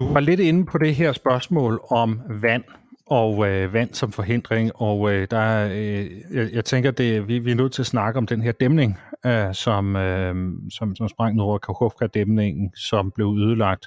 [0.00, 2.64] Du var lidt inde på det her spørgsmål om vand
[3.06, 7.50] og øh, vand som forhindring, og øh, der, øh, jeg, jeg tænker, det, vi, vi
[7.50, 10.34] er nødt til at snakke om den her dæmning, øh, som, øh,
[10.70, 13.86] som, som sprang ned over Kakhovka-dæmningen, som blev ødelagt,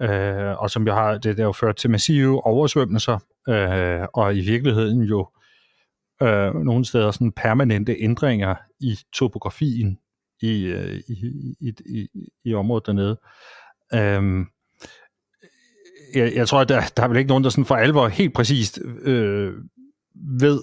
[0.00, 4.40] øh, og som jo har, det der jo ført til massive oversvømmelser, øh, og i
[4.40, 5.28] virkeligheden jo
[6.22, 9.98] øh, nogle steder sådan permanente ændringer i topografien
[10.42, 10.72] i,
[11.08, 11.14] i,
[11.60, 12.08] i, i,
[12.44, 13.20] i området dernede.
[13.94, 14.46] Øhm,
[16.14, 18.34] jeg, jeg tror, at der, der er vel ikke nogen, der sådan for alvor helt
[18.34, 19.54] præcist øh,
[20.38, 20.60] ved,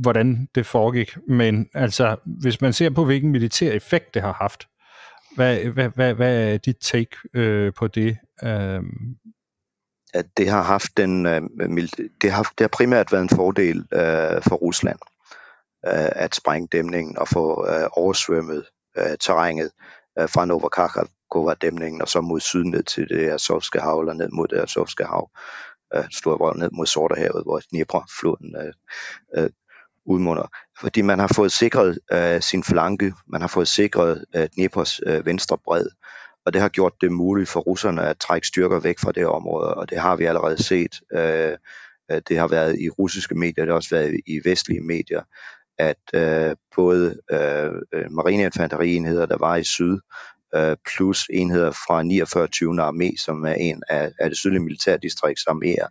[0.00, 1.16] hvordan det foregik.
[1.28, 4.68] Men altså, hvis man ser på, hvilken militær effekt det har haft,
[5.36, 8.18] hvad, hvad, hvad, hvad er dit take øh, på det?
[8.42, 8.82] Øh,
[10.14, 11.42] at det har haft den, øh,
[12.22, 14.98] det har, det har primært været en fordel øh, for Rusland
[15.86, 18.64] øh, at sprænge dæmningen og få øh, oversvømmet
[18.98, 19.70] øh, terrænet
[20.18, 24.48] øh, fra Novakakova-dæmningen og så mod syd ned til det Azovske hav, eller ned mod
[24.48, 25.30] det Azovske hav,
[25.94, 28.72] øh, Storvold ned mod Sortehavet, hvor Dnipro-floden øh,
[29.36, 29.50] øh,
[30.06, 30.46] udmunder.
[30.80, 35.26] Fordi man har fået sikret øh, sin flanke, man har fået sikret øh, Dnipros øh,
[35.26, 35.86] venstre bred,
[36.46, 39.74] og det har gjort det muligt for russerne at trække styrker væk fra det område,
[39.74, 41.00] og det har vi allerede set.
[41.12, 41.56] Øh,
[42.28, 45.22] det har været i russiske medier, det har også været i vestlige medier,
[45.78, 49.98] at øh, både øh, øh marineinfanterienheder, der var i syd,
[50.54, 52.46] øh, plus enheder fra 49.
[52.46, 52.82] 20.
[52.82, 55.88] armé, som er en af, af det sydlige militærdistrikts arméer,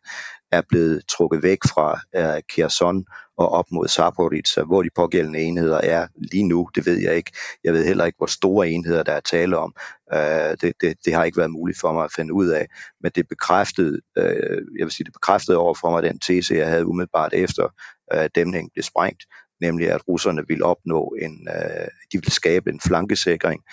[0.51, 3.05] er blevet trukket væk fra øh, Kherson
[3.37, 7.31] og op mod Zaporizhzhia, hvor de pågældende enheder er lige nu, det ved jeg ikke.
[7.63, 9.73] Jeg ved heller ikke, hvor store enheder der er tale om.
[10.13, 12.67] Øh, det, det, det har ikke været muligt for mig at finde ud af,
[13.01, 16.67] men det bekræftede, øh, jeg vil sige, det bekræftede over for mig den tese, jeg
[16.67, 17.67] havde umiddelbart efter
[18.13, 19.23] øh, dæmningen blev sprængt,
[19.61, 23.63] nemlig at russerne ville opnå en, øh, de ville skabe en flankesikring,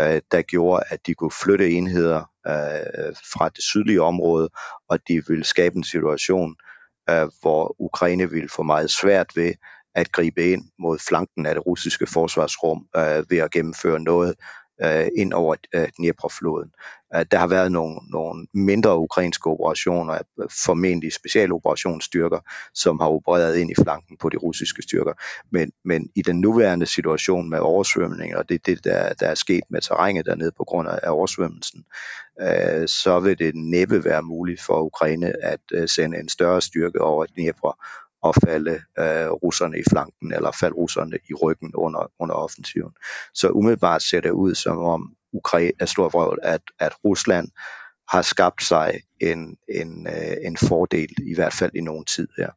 [0.00, 4.48] øh, der gjorde, at de kunne flytte enheder øh, fra det sydlige område,
[4.88, 6.56] og de ville skabe en situation,
[7.10, 9.52] øh, hvor Ukraine ville få meget svært ved
[9.94, 14.34] at gribe ind mod flanken af det russiske forsvarsrum øh, ved at gennemføre noget
[14.84, 16.70] øh, ind over øh, Dnipro-floden.
[17.14, 22.38] Øh, der har været nogle, nogle mindre ukrainske operationer, øh, formentlig specialoperationsstyrker,
[22.74, 25.12] som har opereret ind i flanken på de russiske styrker.
[25.50, 29.34] Men, men i den nuværende situation med oversvømning, og det er det, der, der er
[29.34, 31.84] sket med terrænet dernede på grund af oversvømmelsen,
[32.40, 37.00] øh, så vil det næppe være muligt for Ukraine at øh, sende en større styrke
[37.00, 37.72] over Dnipro
[38.28, 42.92] at falde øh, russerne i flanken, eller falde russerne i ryggen under, under offensiven.
[43.34, 47.48] Så umiddelbart ser det ud som om Ukraine er stor vrøvl, at, at Rusland
[48.08, 52.50] har skabt sig en, en, øh, en fordel, i hvert fald i nogen tid her.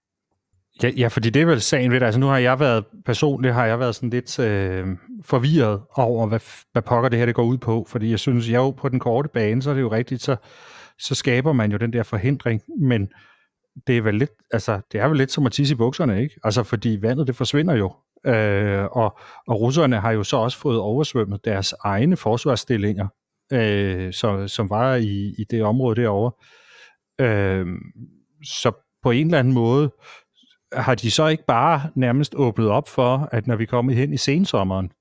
[0.83, 2.05] Ja, ja, fordi det er vel sagen ved det.
[2.05, 4.87] Altså nu har jeg været, personligt har jeg været sådan lidt øh,
[5.25, 6.39] forvirret over, hvad,
[6.71, 7.85] hvad pokker det her det går ud på.
[7.89, 10.35] Fordi jeg synes, jeg jo på den korte bane, så er det jo rigtigt, så,
[10.99, 12.61] så skaber man jo den der forhindring.
[12.79, 13.09] Men
[13.87, 16.39] det er vel lidt, altså, det er vel lidt som at tisse i bukserne, ikke?
[16.43, 17.93] Altså, fordi vandet, det forsvinder jo.
[18.25, 23.07] Øh, og, og russerne har jo så også fået oversvømmet deres egne forsvarsstillinger,
[23.53, 26.31] øh, som, som var i, i det område derovre.
[27.25, 27.67] Øh,
[28.43, 28.71] så
[29.03, 29.91] på en eller anden måde
[30.73, 34.17] har de så ikke bare nærmest åbnet op for, at når vi kommer hen i
[34.17, 34.91] sensommeren,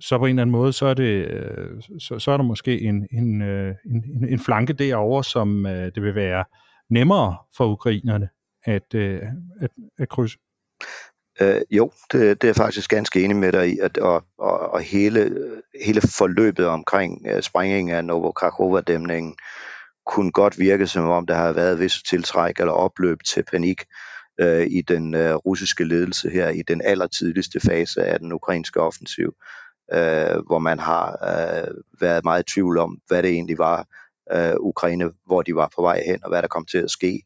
[0.00, 2.80] så på en eller anden måde, så er, det, øh, så, så er der måske
[2.80, 6.44] en, en, øh, en, en flanke derovre, som øh, det vil være
[6.90, 8.28] nemmere for ukrainerne
[8.64, 9.22] at, øh,
[9.60, 10.38] at, at krydse?
[11.40, 14.58] Øh, jo, det, det er jeg faktisk ganske enig med dig i, at, og, og,
[14.58, 15.36] og hele,
[15.84, 19.36] hele forløbet omkring uh, sprængningen af Novokakova-dæmningen
[20.06, 23.82] kunne godt virke som om, der har været visse tiltræk eller opløb til panik
[24.42, 29.34] uh, i den uh, russiske ledelse her i den allertidligste fase af den ukrainske offensiv,
[29.92, 33.86] uh, hvor man har uh, været meget i tvivl om, hvad det egentlig var,
[34.32, 37.22] øh, Ukraine, hvor de var på vej hen, og hvad der kom til at ske.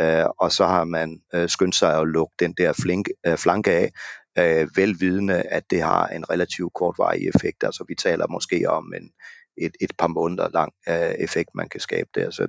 [0.00, 3.70] Øh, og så har man øh, skyndt sig at lukke den der flink, øh, flanke
[3.70, 3.90] af,
[4.38, 7.64] øh, velvidende, at det har en relativt kortvarig effekt.
[7.64, 9.10] Altså vi taler måske om en,
[9.56, 12.30] et, et par måneder lang øh, effekt, man kan skabe der.
[12.30, 12.48] Så,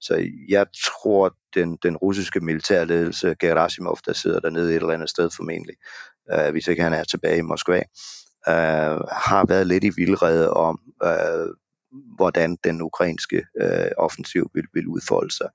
[0.00, 5.30] så jeg tror, den, den russiske militærledelse, Gerasimov, der sidder dernede et eller andet sted
[5.36, 5.76] formentlig,
[6.32, 7.82] øh, hvis ikke han er tilbage i Moskva,
[8.48, 11.48] øh, har været lidt i vildrede om, øh,
[12.24, 15.48] hvordan den ukrainske øh, offensiv vil, vil udfolde sig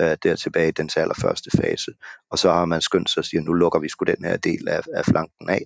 [0.00, 1.92] øh, der tilbage i den allerførste fase.
[2.30, 4.36] Og så har man skyndt sig at sige, at nu lukker vi sgu den her
[4.36, 5.62] del af, af flanken af,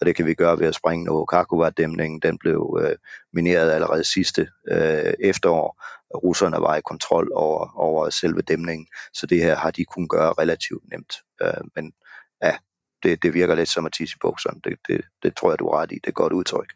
[0.00, 2.20] og det kan vi gøre ved at springe Novokakova-dæmningen.
[2.20, 2.96] Den blev øh,
[3.32, 5.82] mineret allerede sidste øh, efterår.
[6.14, 10.32] Russerne var i kontrol over, over selve dæmningen, så det her har de kunnet gøre
[10.32, 11.14] relativt nemt.
[11.42, 11.92] Øh, men
[12.42, 12.56] ja,
[13.02, 14.60] det, det virker lidt som at tisse i bukserne.
[14.64, 15.94] Det, det, det tror jeg, du er ret i.
[15.94, 16.72] Det er et godt udtryk.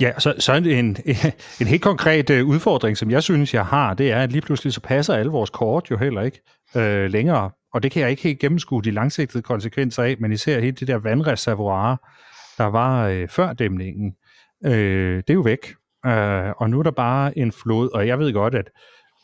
[0.00, 0.96] Ja, så, så en, en,
[1.60, 4.72] en helt konkret øh, udfordring, som jeg synes, jeg har, det er, at lige pludselig
[4.72, 6.40] så passer alle vores kort jo heller ikke
[6.76, 7.50] øh, længere.
[7.72, 10.88] Og det kan jeg ikke helt gennemskue de langsigtede konsekvenser af, men især helt det
[10.88, 12.10] der vandreservoir,
[12.58, 14.14] der var øh, før dæmningen,
[14.64, 15.74] øh, det er jo væk.
[16.06, 18.70] Øh, og nu er der bare en flod, og jeg ved godt, at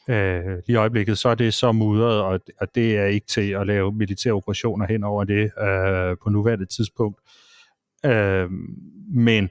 [0.08, 3.50] øh, lige i øjeblikket, så er det så mudret, og, og det er ikke til
[3.50, 7.20] at lave militære operationer hen over det øh, på nuværende tidspunkt.
[8.06, 8.50] Øh,
[9.14, 9.48] men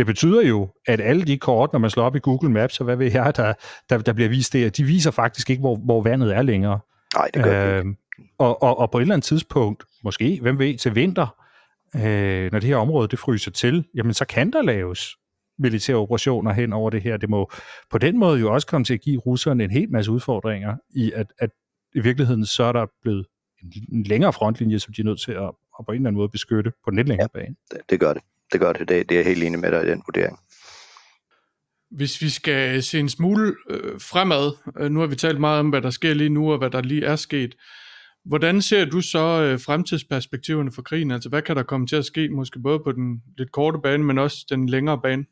[0.00, 2.84] det betyder jo, at alle de kort, når man slår op i Google Maps, og
[2.84, 3.54] hvad ved jeg, der,
[3.90, 6.80] der, der bliver vist der, de viser faktisk ikke, hvor, hvor vandet er længere.
[7.14, 7.84] Nej, det gør øh,
[8.38, 11.36] og, og, og på et eller andet tidspunkt, måske, hvem ved, til vinter,
[11.96, 15.16] øh, når det her område det fryser til, jamen så kan der laves
[15.58, 17.16] militære operationer hen over det her.
[17.16, 17.50] Det må
[17.90, 21.12] på den måde jo også komme til at give russerne en hel masse udfordringer i,
[21.14, 21.50] at, at
[21.94, 23.26] i virkeligheden så er der blevet
[23.92, 25.42] en længere frontlinje, som de er nødt til at,
[25.78, 27.56] at på en eller anden måde beskytte på den lidt længere ja, bane.
[27.70, 28.88] Det, det gør det det gør det.
[28.88, 30.38] Det, det er jeg helt enig med dig i den vurdering.
[31.90, 35.68] Hvis vi skal se en smule øh, fremad, øh, nu har vi talt meget om,
[35.68, 37.54] hvad der sker lige nu, og hvad der lige er sket.
[38.24, 41.10] Hvordan ser du så øh, fremtidsperspektiverne for krigen?
[41.10, 44.04] Altså hvad kan der komme til at ske, måske både på den lidt korte bane,
[44.04, 45.24] men også den længere bane?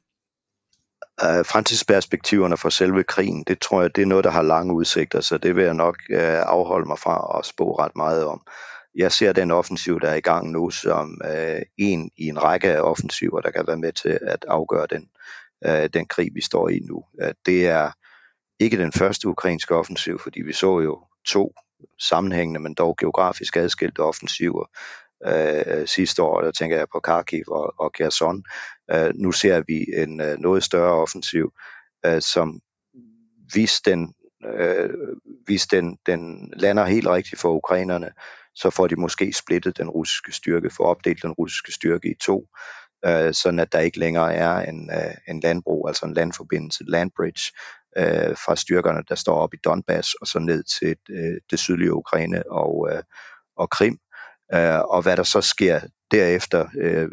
[1.22, 5.20] Uh, fremtidsperspektiverne for selve krigen, det tror jeg, det er noget, der har lange udsigter,
[5.20, 8.46] så det vil jeg nok uh, afholde mig fra at spå ret meget om
[8.98, 12.72] jeg ser den offensiv, der er i gang nu, som øh, en i en række
[12.72, 15.08] af offensiver, der kan være med til at afgøre den,
[15.66, 17.04] øh, den krig, vi står i nu.
[17.22, 17.90] Øh, det er
[18.60, 21.54] ikke den første ukrainske offensiv, fordi vi så jo to
[21.98, 24.64] sammenhængende, men dog geografisk adskilte offensiver
[25.26, 28.42] øh, sidste år, der tænker jeg på Kharkiv og, og Kherson.
[28.90, 31.52] Øh, nu ser vi en øh, noget større offensiv,
[32.06, 32.60] øh, som
[33.52, 34.90] hvis den, øh,
[35.46, 38.10] hvis den, den lander helt rigtigt for ukrainerne,
[38.60, 42.46] så får de måske splittet den russiske styrke, får opdelt den russiske styrke i to,
[43.04, 47.52] øh, sådan at der ikke længere er en, øh, en landbro, altså en landforbindelse, landbridge,
[47.96, 51.94] øh, fra styrkerne, der står op i Donbass og så ned til øh, det sydlige
[51.94, 53.02] Ukraine og, øh,
[53.56, 53.98] og Krim.
[54.54, 57.08] Øh, og hvad der så sker derefter, øh,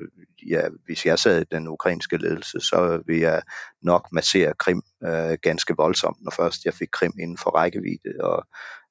[0.49, 3.41] ja, hvis jeg sad i den ukrainske ledelse, så vil jeg
[3.81, 8.47] nok massere Krim øh, ganske voldsomt, når først jeg fik Krim inden for rækkevidde, og,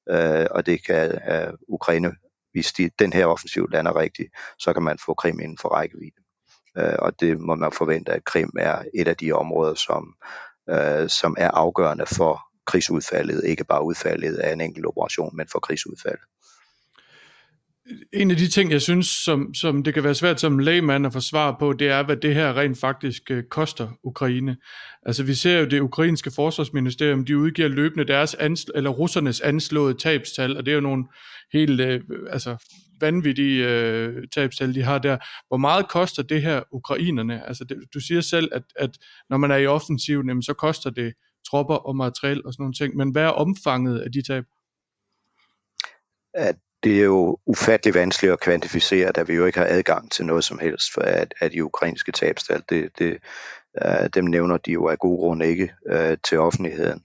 [0.09, 2.11] øh, og det kan øh, Ukraine
[2.55, 6.21] hvis de, den her offensiv lander rigtigt, så kan man få Krim inden for rækkevidde.
[6.77, 10.15] Øh, og det må man forvente, at Krim er et af de områder, som,
[10.69, 15.59] øh, som er afgørende for krigsudfaldet, ikke bare udfaldet af en enkelt operation, men for
[15.59, 16.25] krigsudfaldet
[18.13, 21.13] en af de ting, jeg synes, som, som det kan være svært som lægmand at
[21.13, 24.57] få svar på, det er, hvad det her rent faktisk øh, koster Ukraine.
[25.05, 29.93] Altså vi ser jo det ukrainske forsvarsministerium, de udgiver løbende deres ansl- eller russernes anslåede
[29.93, 31.05] tabstal, og det er jo nogle
[31.53, 32.57] helt øh, altså,
[32.99, 35.17] vanvittige øh, tabstal, de har der.
[35.47, 37.47] Hvor meget koster det her ukrainerne?
[37.47, 38.97] Altså det, du siger selv, at, at
[39.29, 41.13] når man er i offensiven, jamen, så koster det
[41.49, 44.43] tropper og materiel og sådan nogle ting, men hvad er omfanget af de tab?
[46.33, 50.25] At det er jo ufattelig vanskeligt at kvantificere, da vi jo ikke har adgang til
[50.25, 52.63] noget som helst for at, at de ukrainske tabstal.
[52.69, 53.17] Det, det,
[53.85, 57.01] uh, dem nævner de jo af gode grunde ikke uh, til offentligheden.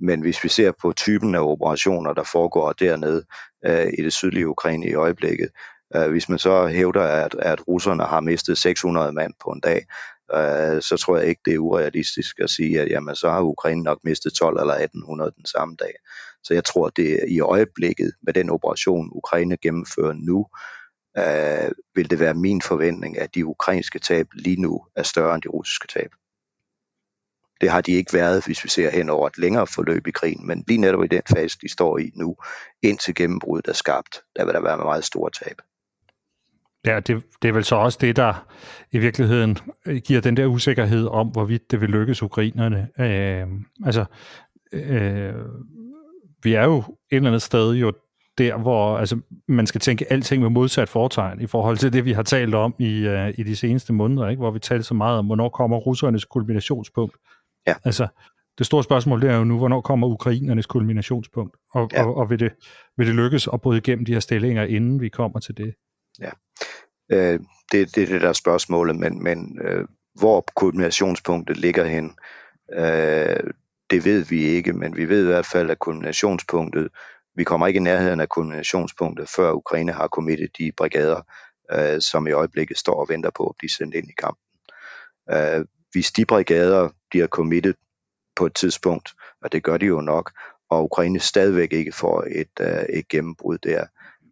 [0.00, 3.24] Men hvis vi ser på typen af operationer, der foregår dernede
[3.68, 5.48] uh, i det sydlige Ukraine i øjeblikket,
[5.96, 9.86] Øh, hvis man så hævder, at, at russerne har mistet 600 mand på en dag,
[10.34, 13.82] øh, så tror jeg ikke, det er urealistisk at sige, at jamen, så har Ukraine
[13.82, 15.94] nok mistet 12 eller 1800 den samme dag.
[16.42, 20.46] Så jeg tror, det i øjeblikket med den operation, Ukraine gennemfører nu,
[21.18, 25.42] øh, vil det være min forventning, at de ukrainske tab lige nu er større end
[25.42, 26.10] de russiske tab.
[27.60, 30.46] Det har de ikke været, hvis vi ser hen over et længere forløb i krigen,
[30.46, 32.36] men lige netop i den fase, de står i nu,
[32.82, 35.60] indtil gennembruddet er skabt, der vil der være meget store tab.
[36.86, 38.46] Ja, det, det er vel så også det, der
[38.92, 39.58] i virkeligheden
[40.04, 42.88] giver den der usikkerhed om, hvorvidt det vil lykkes ukrainerne.
[42.98, 43.46] Øh,
[43.84, 44.04] altså,
[44.72, 45.34] øh,
[46.42, 47.92] vi er jo et eller andet sted jo
[48.38, 52.12] der, hvor altså, man skal tænke alting med modsat foretegn i forhold til det, vi
[52.12, 54.40] har talt om i, uh, i de seneste måneder, ikke?
[54.40, 57.16] hvor vi talte så meget om, hvornår kommer russernes kulminationspunkt.
[57.66, 57.74] Ja.
[57.84, 58.06] Altså,
[58.58, 62.04] det store spørgsmål det er jo nu, hvornår kommer ukrainernes kulminationspunkt, og, ja.
[62.04, 62.52] og, og vil, det,
[62.96, 65.74] vil det lykkes at bryde igennem de her stillinger, inden vi kommer til det?
[66.20, 66.30] Ja,
[67.12, 67.40] øh,
[67.72, 72.14] det, det er det der spørgsmålet, men, men øh, hvor kulminationspunktet ligger hen,
[72.72, 73.50] øh,
[73.90, 76.88] det ved vi ikke, men vi ved i hvert fald, at kulminationspunktet,
[77.34, 81.20] vi kommer ikke i nærheden af kulminationspunktet, før Ukraine har kommittet de brigader,
[81.72, 84.44] øh, som i øjeblikket står og venter på at blive sendt ind i kampen.
[85.30, 87.76] Øh, hvis de brigader bliver committet
[88.36, 89.12] på et tidspunkt,
[89.42, 90.32] og det gør de jo nok,
[90.70, 93.86] og Ukraine stadigvæk ikke får et, øh, et gennembrud der,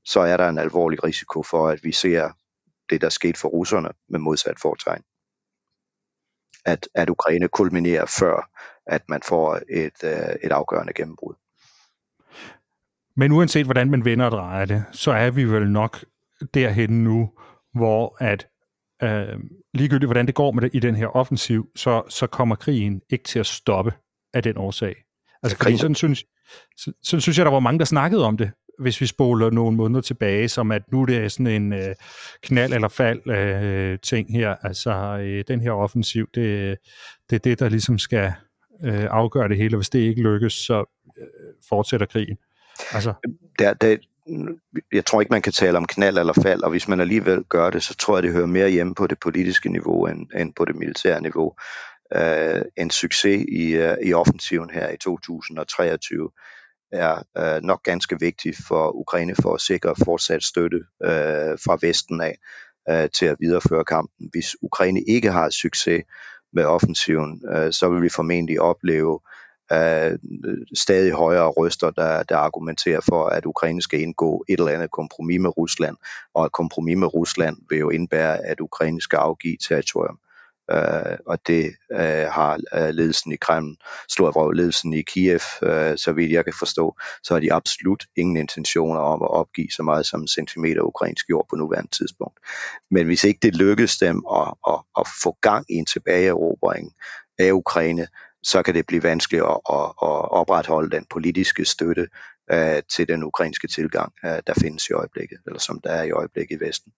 [0.07, 2.31] så er der en alvorlig risiko for, at vi ser
[2.91, 5.03] det, der skete for russerne med modsat fortegn.
[6.65, 8.51] At, at Ukraine kulminerer før,
[8.87, 11.35] at man får et, øh, et afgørende gennembrud.
[13.17, 16.05] Men uanset hvordan man vender og drejer det, så er vi vel nok
[16.55, 17.31] derhen nu,
[17.75, 18.49] hvor at
[19.03, 19.41] øh,
[19.75, 23.25] ligegyldigt hvordan det går med det i den her offensiv, så, så kommer krigen ikke
[23.25, 23.93] til at stoppe
[24.35, 24.95] af den årsag.
[25.43, 26.25] Altså, fordi sådan synes,
[27.03, 30.01] sådan synes jeg, der var mange, der snakkede om det, hvis vi spoler nogle måneder
[30.01, 31.95] tilbage, som at nu det er sådan en øh,
[32.43, 34.57] knald eller fald øh, ting her.
[34.63, 36.77] Altså, øh, den her offensiv, det,
[37.31, 38.33] det er det, der ligesom skal
[38.85, 39.77] øh, afgøre det hele.
[39.77, 40.85] Hvis det ikke lykkes, så
[41.19, 41.27] øh,
[41.69, 42.37] fortsætter krigen.
[42.93, 43.15] Altså.
[43.59, 43.97] Der, der,
[44.93, 47.71] jeg tror ikke, man kan tale om knald eller fald, og hvis man alligevel gør
[47.71, 50.65] det, så tror jeg, det hører mere hjemme på det politiske niveau end, end på
[50.65, 51.55] det militære niveau.
[52.17, 56.31] Uh, en succes i, uh, i offensiven her i 2023
[56.93, 62.21] er øh, nok ganske vigtig for Ukraine for at sikre fortsat støtte øh, fra Vesten
[62.21, 62.39] af
[62.91, 64.29] øh, til at videreføre kampen.
[64.33, 66.03] Hvis Ukraine ikke har succes
[66.53, 69.21] med offensiven, øh, så vil vi formentlig opleve
[69.73, 70.19] øh,
[70.75, 75.41] stadig højere røster, der, der argumenterer for, at Ukraine skal indgå et eller andet kompromis
[75.41, 75.97] med Rusland,
[76.35, 80.19] og et kompromis med Rusland vil jo indbære, at Ukraine skal afgive territorium
[80.71, 83.77] øh, og det øh, har øh, ledelsen i Kreml,
[84.09, 88.37] Storvrov ledelsen i Kiev, øh, så vidt jeg kan forstå, så har de absolut ingen
[88.37, 92.39] intentioner om at opgive så meget som en centimeter ukrainsk jord på nuværende tidspunkt.
[92.91, 96.93] Men hvis ikke det lykkes dem at, at, at få gang i en tilbageerobring
[97.39, 98.09] af Ukraine,
[98.43, 102.09] så kan det blive vanskeligt at, at, at opretholde den politiske støtte
[102.53, 106.11] øh, til den ukrainske tilgang, øh, der findes i øjeblikket, eller som der er i
[106.11, 106.93] øjeblikket i Vesten.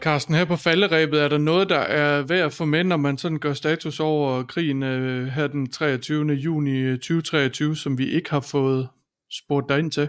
[0.00, 3.18] Carsten, her på falderæbet, er der noget, der er værd at få med, når man
[3.18, 6.32] sådan gør status over krigen øh, her den 23.
[6.32, 8.88] juni øh, 2023, som vi ikke har fået
[9.30, 10.08] spurgt dig ind til?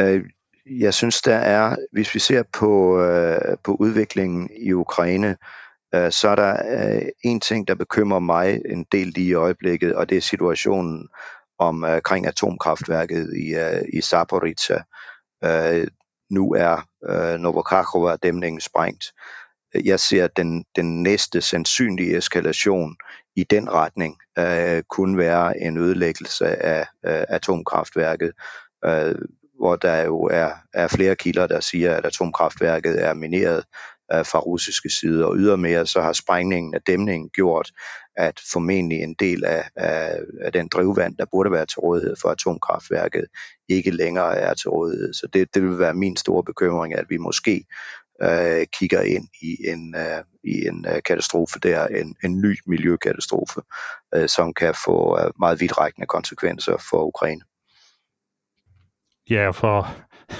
[0.00, 0.24] Øh,
[0.66, 5.36] jeg synes, der er, hvis vi ser på, øh, på udviklingen i Ukraine,
[5.94, 6.52] øh, så er der
[6.96, 11.08] øh, en ting, der bekymrer mig en del lige i øjeblikket, og det er situationen
[11.58, 14.82] omkring øh, atomkraftværket i, øh, i Zaporizhia.
[16.34, 19.04] Nu er øh, Novokakova-dæmningen sprængt.
[19.84, 22.96] Jeg ser den, den næste sandsynlige eskalation
[23.36, 28.32] i den retning øh, kunne være en ødelæggelse af øh, atomkraftværket,
[28.84, 29.14] øh,
[29.58, 33.64] hvor der jo er, er flere kilder, der siger, at atomkraftværket er mineret
[34.12, 37.70] øh, fra russiske side, og ydermere så har sprængningen af dæmningen gjort,
[38.16, 42.28] at formentlig en del af, af, af den drivvand, der burde være til rådighed for
[42.28, 43.24] atomkraftværket,
[43.68, 45.12] ikke længere er til rådighed.
[45.14, 47.64] Så det, det vil være min store bekymring, at vi måske
[48.22, 53.60] øh, kigger ind i en, øh, i en øh, katastrofe der, en, en ny miljøkatastrofe,
[54.14, 57.40] øh, som kan få øh, meget vidtrækkende konsekvenser for Ukraine.
[59.30, 59.88] Ja, for, og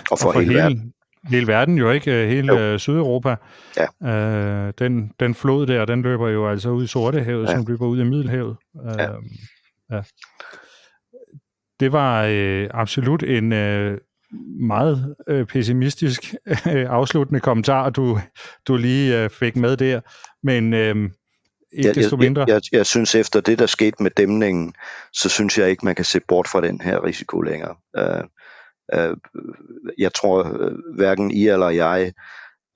[0.09, 0.94] for, og for hele, hele verden
[1.27, 2.61] hele verden jo ikke, øh, hele jo.
[2.61, 3.37] Øh, Sydeuropa.
[3.77, 4.09] Ja.
[4.09, 7.53] Øh, den, den flod der, den løber jo altså ud i Sortehavet, ja.
[7.53, 8.57] som løber ud i Middelhavet.
[8.85, 9.11] Ja.
[9.11, 9.23] Øh,
[9.91, 10.03] ja.
[11.81, 13.99] Det var øh, absolut en øh,
[14.61, 18.19] meget øh, pessimistisk øh, afsluttende kommentar, du,
[18.69, 20.01] du lige øh, fik med der.
[20.43, 21.11] Men øh,
[21.73, 22.45] ikke jeg, desto mindre.
[22.49, 24.75] Jeg, jeg, jeg synes, efter det, der skete med dæmningen,
[25.13, 27.75] så synes jeg ikke, man kan se bort fra den her risiko længere.
[27.99, 28.25] Uh,
[28.95, 29.17] Øh,
[29.99, 32.13] jeg tror øh, hverken I eller jeg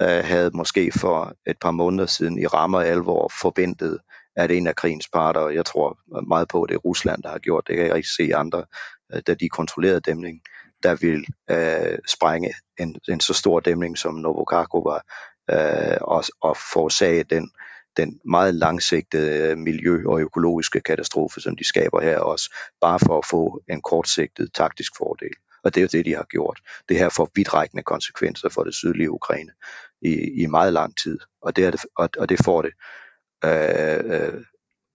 [0.03, 3.99] øh, havde måske for et par måneder siden i rammer alvor forventet,
[4.37, 5.99] at en af krigens parter, jeg tror
[6.29, 8.65] meget på, at det er Rusland, der har gjort det, kan jeg ikke se andre,
[9.15, 10.43] øh, da de kontrollerede dæmningen,
[10.83, 14.99] der vil øh, sprænge en, en så stor dæmning som Novokakova
[15.51, 17.51] øh, og, og forårsage den,
[17.97, 23.19] den meget langsigtede øh, miljø- og økologiske katastrofe, som de skaber her også, bare for
[23.19, 25.35] at få en kortsigtet taktisk fordel.
[25.69, 26.61] Og det er jo det, de har gjort.
[26.89, 29.51] Det her får vidtrækkende konsekvenser for det sydlige Ukraine
[30.03, 31.19] i, i meget lang tid.
[31.43, 32.73] Og det, er det, og, og det får det
[33.45, 34.45] øh, øh,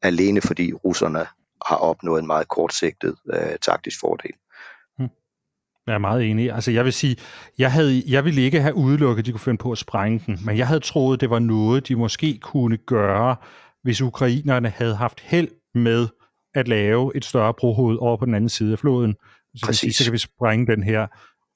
[0.01, 1.25] alene fordi russerne
[1.65, 4.31] har opnået en meget kortsigtet øh, taktisk fordel.
[4.97, 5.09] Hmm.
[5.87, 6.51] Jeg er meget enig.
[6.51, 7.15] Altså jeg vil sige,
[7.57, 10.39] jeg, havde, jeg ville ikke have udelukket, at de kunne finde på at sprænge den,
[10.45, 13.35] men jeg havde troet, det var noget, de måske kunne gøre,
[13.83, 16.07] hvis ukrainerne havde haft held med
[16.55, 19.15] at lave et større brohoved over på den anden side af floden.
[19.55, 21.07] Så, kan, sige, så kan vi sprænge den her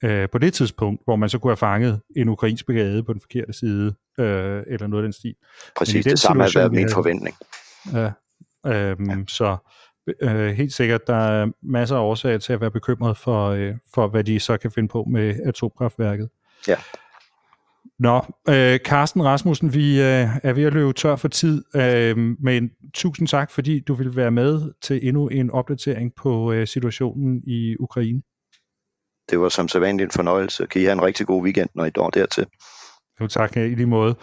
[0.04, 3.22] øh, på det tidspunkt, hvor man så kunne have fanget en ukrainsk brigade på den
[3.22, 5.36] forkerte side, øh, eller noget af den stil.
[5.78, 7.36] Præcis, det samme har været min forventning.
[7.93, 8.12] Ja,
[8.66, 9.16] øhm, ja.
[9.28, 9.58] Så
[10.22, 14.08] øh, helt sikkert, der er masser af årsager til at være bekymret for, øh, for
[14.08, 16.30] hvad de så kan finde på med atomkraftværket.
[16.68, 16.76] Ja.
[18.00, 22.72] Nå, øh, Carsten Rasmussen, vi øh, er ved at løbe tør for tid, øh, men
[22.94, 27.76] tusind tak, fordi du vil være med til endnu en opdatering på øh, situationen i
[27.80, 28.22] Ukraine.
[29.30, 30.68] Det var som sædvanligt en fornøjelse.
[30.68, 32.46] Kan I have en rigtig god weekend, når I når dertil?
[33.22, 34.15] Jo tak, øh, i lige måde.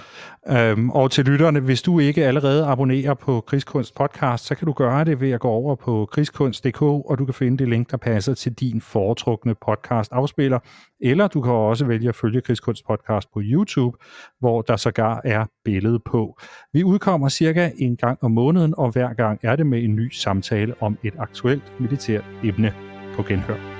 [0.48, 4.72] Øhm, og til lytterne, hvis du ikke allerede abonnerer på Krigskunst podcast, så kan du
[4.72, 7.96] gøre det ved at gå over på krigskunst.dk, og du kan finde det link, der
[7.96, 10.58] passer til din foretrukne podcast afspiller.
[11.00, 13.98] Eller du kan også vælge at følge Krigskunst podcast på YouTube,
[14.40, 16.38] hvor der sågar er billede på.
[16.72, 20.10] Vi udkommer cirka en gang om måneden, og hver gang er det med en ny
[20.10, 22.74] samtale om et aktuelt militært emne
[23.16, 23.73] på genhør.